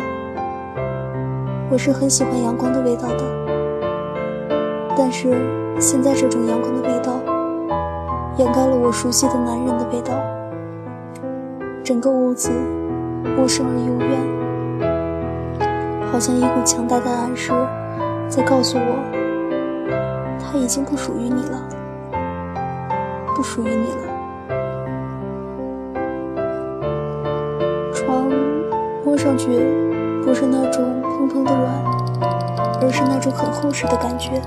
[1.70, 3.24] 我是很喜欢阳光的味道的，
[4.96, 5.32] 但是
[5.80, 7.12] 现在这种阳光的味道，
[8.36, 10.14] 掩盖了我熟悉的男人的味道。
[11.82, 12.50] 整个屋子
[13.36, 14.43] 陌生而幽怨。
[16.14, 17.50] 好像一股强大的暗示，
[18.28, 18.94] 在告诉我，
[20.38, 21.60] 他已经不属于你了，
[23.34, 24.02] 不属于你了。
[27.92, 28.30] 床
[29.04, 29.58] 摸上去
[30.24, 31.68] 不是那种蓬蓬的软，
[32.80, 34.40] 而是那种很厚实的感觉。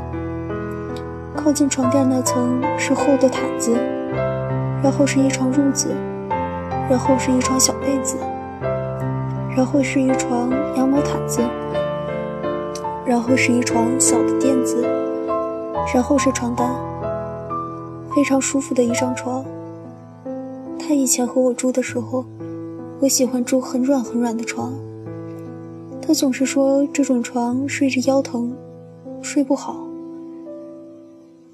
[1.36, 3.76] 靠近床垫那层是厚的毯子，
[4.82, 5.94] 然后是一床褥子，
[6.90, 8.16] 然后是一床小被子。
[9.58, 11.42] 然后是一床羊毛毯子，
[13.04, 14.84] 然后是一床小的垫子，
[15.92, 16.76] 然后是床单，
[18.14, 19.44] 非常舒服的一张床。
[20.78, 22.24] 他以前和我住的时候，
[23.00, 24.78] 我喜欢住很软很软的床。
[26.04, 28.56] 他总是说这种床睡着腰疼，
[29.24, 29.88] 睡不好。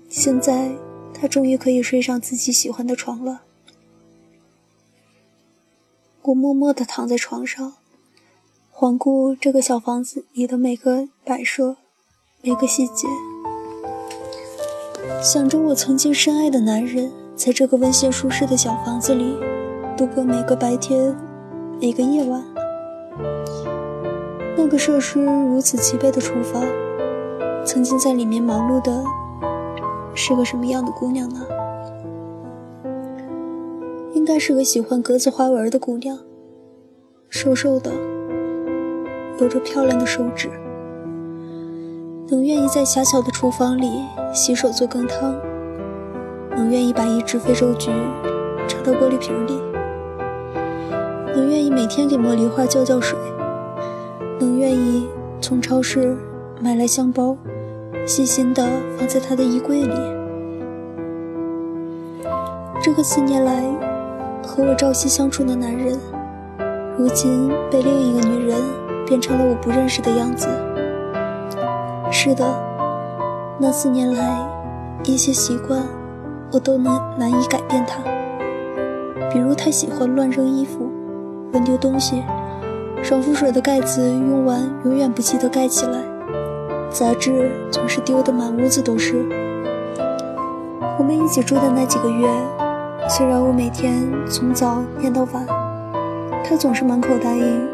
[0.09, 0.69] 现在
[1.13, 3.43] 他终于可以睡上自己喜欢的床了。
[6.23, 7.75] 我默默地躺在床上。
[8.83, 11.77] 环顾这个小房子里的每个摆设，
[12.41, 13.07] 每个细节，
[15.21, 19.37] 想着我曾经深爱的男人，在这个温馨舒适的小房子里
[19.95, 21.15] 度过每个白天，
[21.79, 22.43] 每个夜晚。
[24.57, 26.61] 那个设施如此齐备的厨房，
[27.65, 29.01] 曾经在里面忙碌的，
[30.13, 31.39] 是个什么样的姑娘呢？
[34.13, 36.19] 应该是个喜欢格子花纹的姑娘，
[37.29, 37.89] 瘦瘦的。
[39.39, 40.49] 有着漂亮的手指，
[42.29, 43.89] 能愿意在狭小的厨房里
[44.31, 45.35] 洗手做羹汤，
[46.51, 47.89] 能愿意把一只非洲菊
[48.67, 49.59] 插到玻璃瓶里，
[51.35, 53.17] 能愿意每天给茉莉花浇浇水，
[54.39, 55.07] 能愿意
[55.41, 56.15] 从超市
[56.61, 57.35] 买来香包，
[58.05, 58.63] 细心地
[58.97, 59.95] 放在他的衣柜里。
[62.83, 63.63] 这个四年来
[64.45, 65.97] 和我朝夕相处的男人，
[66.97, 68.82] 如今被另一个女人。
[69.05, 70.47] 变成了我不认识的样子。
[72.11, 72.45] 是的，
[73.59, 74.37] 那四年来，
[75.03, 75.81] 一些习惯
[76.51, 77.99] 我都能难以改变他。
[79.31, 80.91] 比如他喜欢乱扔衣服、
[81.51, 82.23] 乱丢东西，
[83.01, 85.97] 爽肤水的盖子用完永远不记得盖起来，
[86.91, 89.25] 杂志总是丢得满屋子都是。
[90.99, 92.29] 我们一起住的那几个月，
[93.09, 95.47] 虽然我每天从早念到晚，
[96.43, 97.67] 他总是满口答应，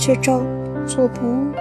[0.00, 0.40] 却照
[0.86, 1.52] 做不误。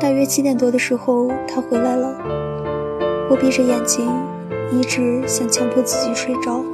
[0.00, 2.12] 大约七点多的时候，他回来了。
[3.30, 4.10] 我闭着眼睛，
[4.72, 6.64] 一直想强迫自己睡着。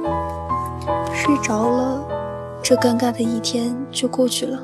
[1.13, 2.03] 睡着了，
[2.63, 4.59] 这尴尬的一天就过去了。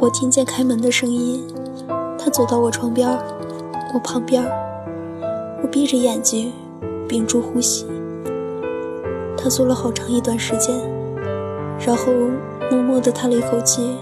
[0.00, 1.46] 我听见开门的声音，
[2.18, 3.08] 他走到我床边，
[3.94, 4.44] 我旁边。
[5.62, 6.52] 我闭着眼睛，
[7.08, 7.86] 屏住呼吸。
[9.36, 10.74] 他坐了好长一段时间，
[11.86, 12.12] 然后
[12.70, 13.94] 默默地叹了一口气，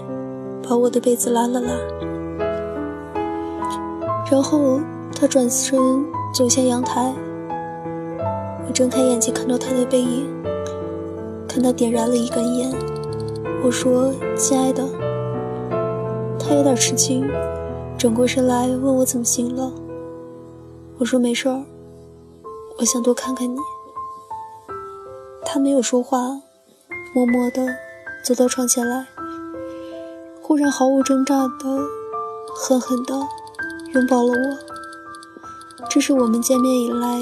[0.67, 1.73] 把我的被子拉了拉，
[4.31, 4.79] 然后
[5.13, 5.77] 他转身
[6.33, 7.13] 走向阳台。
[8.65, 10.25] 我睁开眼睛，看到他的背影，
[11.45, 12.71] 看他点燃了一根烟。
[13.65, 14.87] 我说：“亲爱的。”
[16.39, 17.29] 他有点吃惊，
[17.97, 19.69] 转过身来问我怎么醒了。
[20.99, 21.61] 我说：“没事儿，
[22.79, 23.59] 我想多看看你。”
[25.43, 26.39] 他没有说话，
[27.15, 27.63] 默默地
[28.23, 29.05] 走到床前来，
[30.41, 31.79] 忽然毫无挣扎的、
[32.55, 33.13] 狠狠地
[33.93, 35.85] 拥抱了我。
[35.87, 37.19] 这是我们见面以来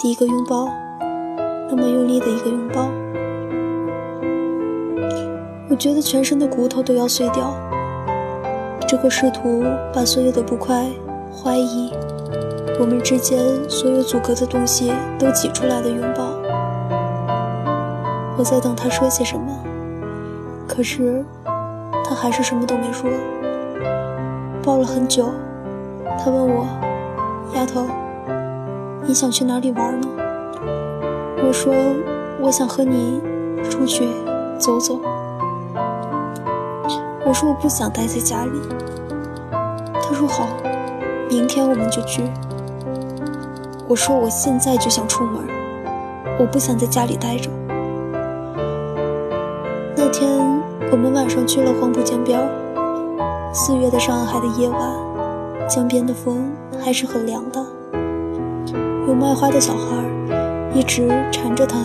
[0.00, 0.68] 第一个拥抱，
[1.68, 2.88] 那么用力的一个拥抱，
[5.68, 7.52] 我觉得全身的骨头都要碎掉。
[8.86, 10.88] 这个试图把所有的不快、
[11.34, 11.92] 怀疑，
[12.78, 16.31] 我们之间所有阻隔的东西都挤出来的拥抱。
[18.38, 19.52] 我在等他说些什么，
[20.66, 21.24] 可是
[22.04, 23.10] 他还是什么都没说。
[24.62, 25.28] 抱了很久，
[26.18, 26.66] 他问我
[27.54, 27.86] ：“丫头，
[29.04, 30.08] 你想去哪里玩呢？”
[31.44, 31.74] 我说
[32.40, 33.20] ：“我想和你
[33.70, 34.08] 出去
[34.58, 34.98] 走走。”
[37.24, 38.60] 我说：“我不想待在家里。”
[40.02, 40.46] 他说：“好，
[41.28, 42.24] 明天我们就去。”
[43.86, 45.44] 我说：“我现在就想出门，
[46.38, 47.50] 我不想在家里待着。”
[50.92, 52.38] 我们晚上去了黄浦江边
[53.50, 54.78] 四月的上海的夜晚，
[55.66, 56.52] 江边的风
[56.84, 57.64] 还是很凉的。
[59.08, 59.96] 有卖花的小孩
[60.74, 61.78] 一直缠着他，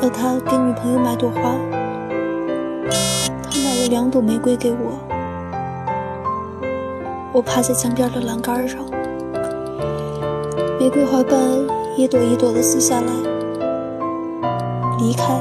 [0.00, 1.54] 要他给女朋友买朵花。
[3.42, 4.98] 他买了两朵玫瑰给我。
[7.34, 8.80] 我趴在江边的栏杆上，
[10.78, 11.38] 玫瑰花瓣
[11.94, 13.12] 一朵一朵的撕下来。
[14.98, 15.38] 离开，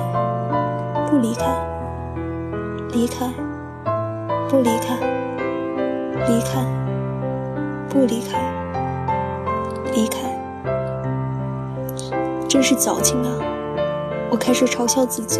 [1.09, 1.68] 不离开。
[2.91, 3.31] 离开，
[4.49, 4.97] 不离开，
[6.27, 6.65] 离开，
[7.87, 8.39] 不离开，
[9.93, 10.17] 离开，
[12.47, 13.39] 真是矫情啊！
[14.31, 14.51] 我开。
[14.51, 15.39] 始嘲笑自己。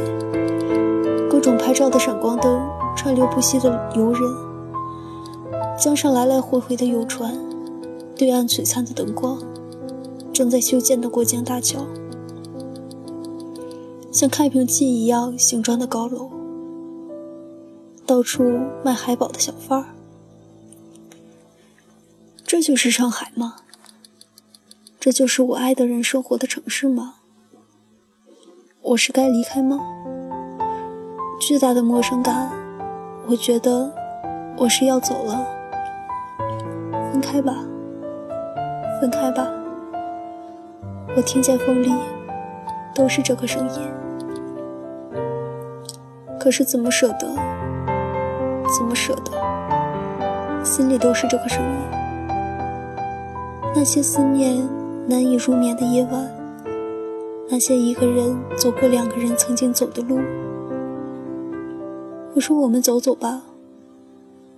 [1.30, 2.62] 各种拍照的闪光灯，
[2.96, 4.22] 川流不息的游人，
[5.78, 7.38] 江上来来回回的游船，
[8.16, 9.40] 对岸璀璨的灯光，
[10.32, 11.80] 正在修建的过江大桥，
[14.12, 14.48] 像开。
[14.48, 16.39] 瓶器一样形状的高楼。
[18.10, 18.44] 到处
[18.84, 19.86] 卖海宝的小贩儿，
[22.44, 23.58] 这就是上海吗？
[25.00, 27.18] 这就是我爱的人生活的城市吗？
[28.82, 29.80] 我是该离开吗？
[31.40, 32.52] 巨大的陌生感，
[33.28, 33.94] 我觉得
[34.58, 35.46] 我是要走了。
[37.12, 37.64] 分开吧，
[39.00, 39.48] 分开吧。
[41.16, 41.94] 我听见风里
[42.96, 43.88] 都是这个声音，
[46.40, 47.49] 可是怎么舍得？
[48.80, 50.64] 怎么舍得？
[50.64, 51.76] 心里都是这个声音。
[53.76, 54.66] 那些思念
[55.06, 56.32] 难以入眠的夜晚，
[57.50, 60.22] 那些一个人走过两个人曾经走的路。
[62.34, 63.42] 我说：“我们走走吧，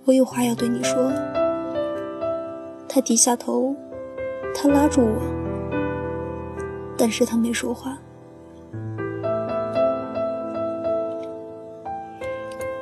[0.04, 1.12] 我有话要对你说。”
[2.88, 3.74] 他低下头，
[4.54, 5.20] 他拉住我，
[6.96, 7.98] 但是他没说话。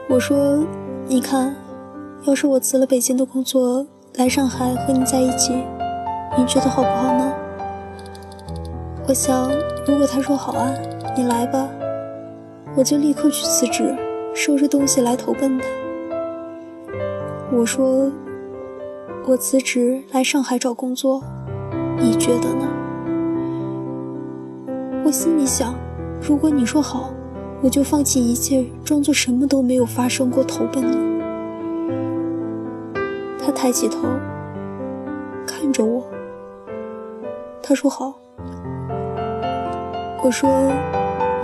[0.06, 0.66] 我说。
[1.10, 1.52] 你看，
[2.22, 3.84] 要是我辞了北京的工作
[4.14, 5.52] 来上海和你在一起，
[6.38, 7.32] 你觉得好不好呢？
[9.08, 9.50] 我想，
[9.84, 10.72] 如果他说好啊，
[11.16, 11.68] 你来吧，
[12.76, 13.92] 我就立刻去辞职，
[14.36, 15.66] 收拾东西来投奔他。
[17.52, 18.08] 我说，
[19.26, 21.20] 我辞职来上海找工作，
[21.98, 22.68] 你觉得呢？
[25.04, 25.74] 我心里想，
[26.22, 27.10] 如果你说好。
[27.62, 30.96] 我就放弃一切，装作什么都没有发生过，投奔你。
[33.38, 34.08] 他抬起头，
[35.46, 36.02] 看着我。
[37.62, 38.14] 他说：“好。”
[40.24, 40.48] 我说：“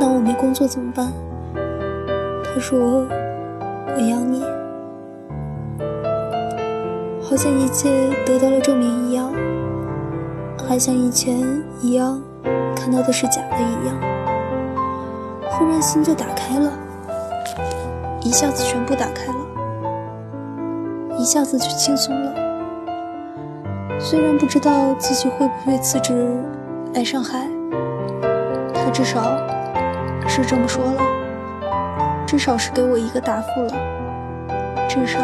[0.01, 1.13] 那我没工作怎么办？”
[2.45, 3.07] 他说
[3.95, 4.43] ：“我养你。”
[7.21, 9.31] 好像一切得到了证明一样，
[10.67, 12.23] 还像以前一样，
[12.75, 14.16] 看到的是假的一样。
[15.59, 16.71] 忽然心就打开了，
[18.21, 19.39] 一下子全部打开了，
[21.19, 22.35] 一下子就轻松了。
[23.99, 26.37] 虽然不知道自己会不会辞职
[26.93, 27.49] 来上海，
[28.75, 29.39] 他至少
[30.29, 31.01] 是这么说了，
[32.27, 33.73] 至少是给我一个答复了，
[34.87, 35.19] 至少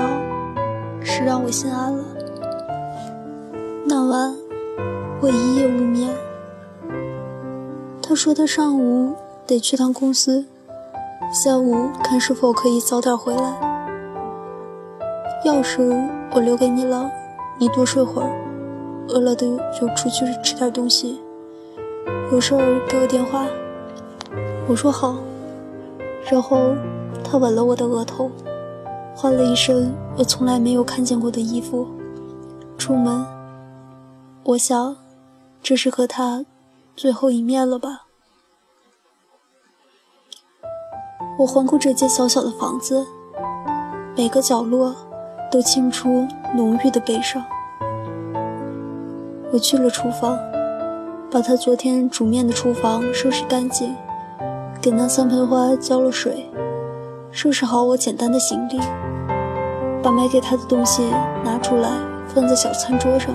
[1.03, 2.03] 是让我心安了。
[3.87, 4.35] 那晚
[5.20, 6.09] 我一夜无眠。
[8.03, 9.14] 他说他上午
[9.53, 10.46] 得去趟公司，
[11.30, 13.53] 下午看是否可以早点回来。
[15.44, 17.11] 钥匙我留给你了，
[17.59, 18.30] 你多睡会儿。
[19.09, 19.46] 饿了的
[19.78, 21.20] 就出去吃点东西，
[22.30, 23.46] 有事儿给我电话。
[24.66, 25.16] 我说好，
[26.30, 26.74] 然后
[27.22, 28.30] 他吻了我的额头，
[29.14, 31.86] 换了一身我从来没有看见过的衣服，
[32.78, 33.22] 出门。
[34.44, 34.96] 我想，
[35.62, 36.46] 这是和他
[36.96, 38.05] 最后一面了吧。
[41.43, 43.05] 我环顾这间小小的房子，
[44.16, 44.95] 每个角落
[45.51, 46.24] 都沁出
[46.55, 47.43] 浓郁的悲伤。
[49.53, 50.38] 我去了厨房，
[51.32, 53.93] 把他昨天煮面的厨房收拾干净，
[54.80, 56.49] 给那三盆花浇了水，
[57.32, 58.78] 收拾好我简单的行李，
[60.01, 61.03] 把买给他的东西
[61.45, 61.90] 拿出来
[62.28, 63.34] 放在小餐桌上。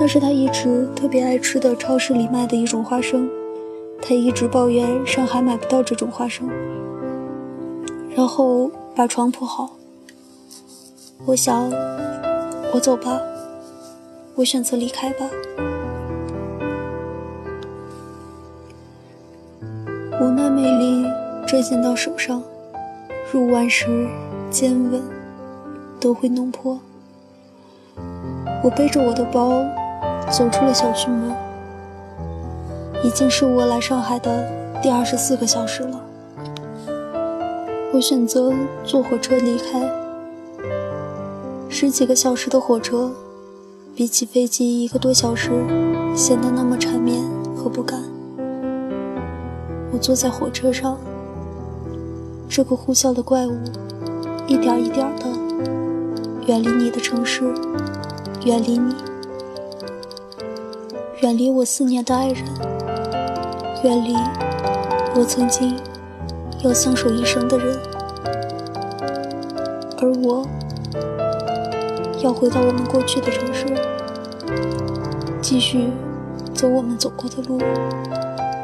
[0.00, 3.28] 那是他一直特别爱吃的超市里卖的一种花生，
[4.02, 6.46] 他一直抱怨上海买不到这种花生。
[8.14, 9.70] 然后把床铺好，
[11.24, 11.70] 我想，
[12.74, 13.18] 我走吧。
[14.34, 15.26] 我选择离开吧。
[20.20, 21.06] 无奈美丽
[21.46, 22.42] 坠进到手上，
[23.30, 24.08] 入腕时
[24.50, 25.02] 坚稳，
[26.00, 26.78] 都会弄破。
[28.64, 29.64] 我背着我的包
[30.30, 31.34] 走出了小区门，
[33.04, 34.48] 已经是我来上海的
[34.80, 36.00] 第二十四个小时了。
[37.92, 38.52] 我选择
[38.84, 39.90] 坐火车离开，
[41.68, 43.10] 十几个小时的火车。
[43.94, 45.50] 比起飞机一个多小时，
[46.16, 47.22] 显得那么缠绵
[47.54, 48.02] 和不甘。
[49.92, 50.96] 我坐在火车上，
[52.48, 53.52] 这个呼啸的怪物，
[54.46, 55.26] 一点一点的
[56.46, 57.44] 远离你的城市，
[58.46, 58.94] 远离你，
[61.20, 62.46] 远离我思念的爱人，
[63.82, 64.16] 远离
[65.14, 65.76] 我曾经
[66.62, 67.76] 要相守一生的人，
[70.00, 70.46] 而我。
[72.22, 73.66] 要回到我们过去的城市，
[75.40, 75.90] 继续
[76.54, 77.58] 走我们走过的路，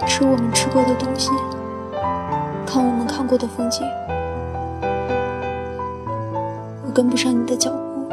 [0.06, 1.32] 吃我们吃过的东西，
[2.64, 3.84] 看我们看过的风景。
[6.86, 8.06] 我跟不上你的脚步，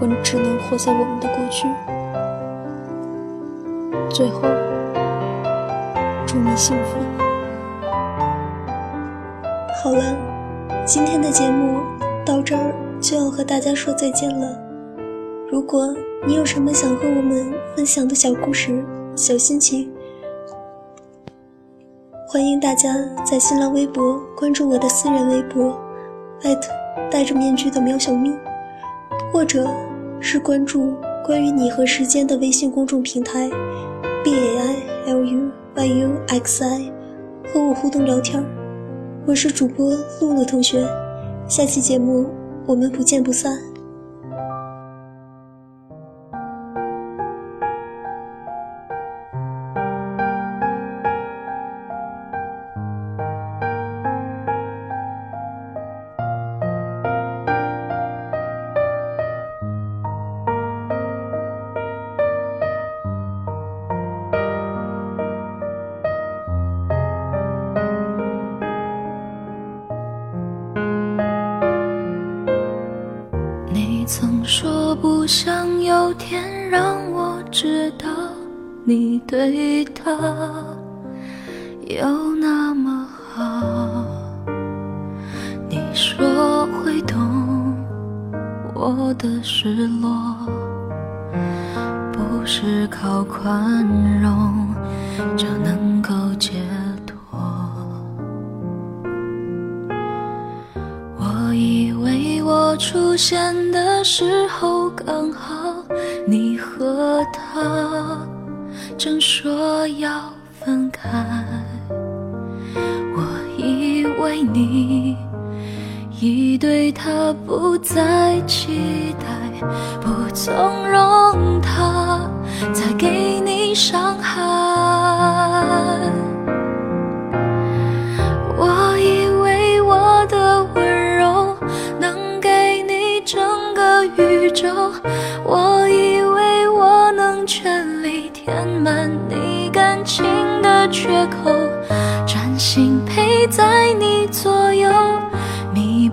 [0.00, 1.68] 我只能活在我们的过去。
[4.08, 4.40] 最后，
[6.28, 7.00] 祝你幸福。
[9.82, 10.14] 好了，
[10.86, 11.80] 今天的节目
[12.24, 12.72] 到这儿。
[13.00, 14.58] 就要和大家说再见了。
[15.48, 15.94] 如果
[16.26, 19.88] 你有什么想和我们分享的小故事、小心情，
[22.26, 22.92] 欢迎大家
[23.24, 25.78] 在新浪微博关注我的私人微博，
[26.42, 26.72] 艾特
[27.08, 28.36] 戴着面具的喵小咪，
[29.32, 29.64] 或者
[30.18, 33.48] 是关注关于你和时间的微信公众平台
[34.24, 34.76] b a i
[35.06, 35.48] l u
[35.78, 36.92] y u x i，
[37.54, 38.44] 和我互动聊天。
[39.24, 40.84] 我是主播露露同学，
[41.48, 42.26] 下期节目。
[42.66, 43.56] 我们不见不散。
[78.88, 80.67] 你对他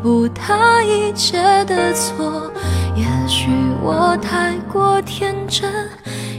[0.05, 2.51] 不他一切的错。
[2.95, 3.49] 也许
[3.81, 5.67] 我太过天真，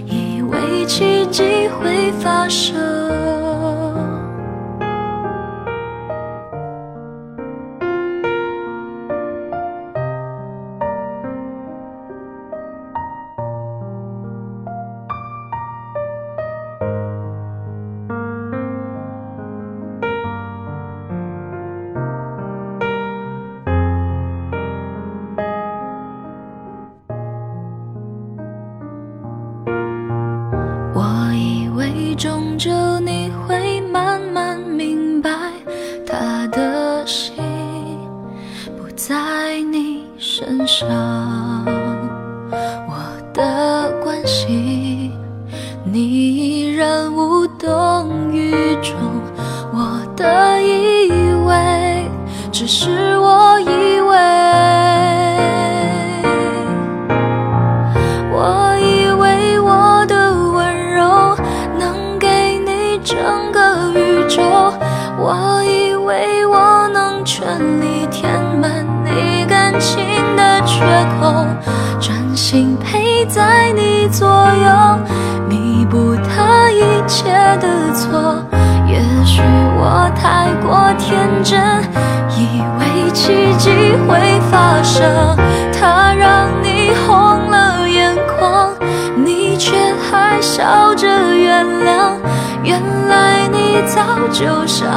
[0.06, 2.76] 以为奇迹会发生。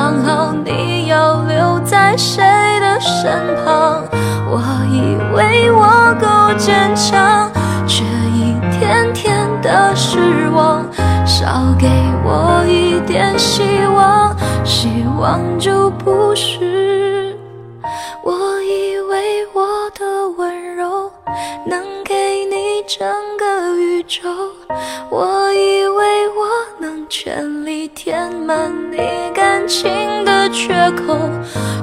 [0.02, 2.42] 刚好你要留在谁
[2.80, 3.30] 的身
[3.66, 4.02] 旁，
[4.48, 7.52] 我以为我够坚强，
[7.86, 10.86] 却一天天的失望，
[11.26, 11.90] 少给
[12.24, 13.62] 我一点希
[13.94, 14.34] 望，
[14.64, 14.88] 希
[15.20, 17.38] 望就不是。
[18.24, 21.12] 我以为我的温柔
[21.66, 22.39] 能给
[22.90, 24.28] 整个宇宙，
[25.12, 26.48] 我以为我
[26.80, 27.88] 能全力。
[27.90, 28.98] 填满你
[29.32, 29.92] 感情
[30.26, 31.16] 的缺口，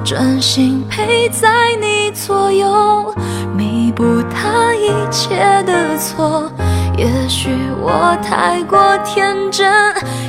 [0.03, 1.47] 专心陪在
[1.79, 3.15] 你左右，
[3.55, 6.51] 弥补他一切的错。
[6.97, 9.71] 也许我太过天真，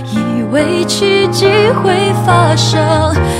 [0.04, 1.46] 以为奇迹
[1.82, 2.80] 会发生。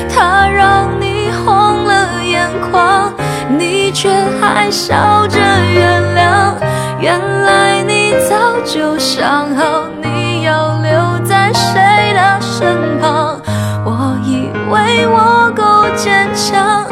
[0.08, 3.12] 他让你红了眼眶，
[3.56, 6.54] 你却还笑着原谅
[7.00, 13.40] 原来你早就想好你要留在谁的身旁。
[13.84, 16.84] 我以为我够坚强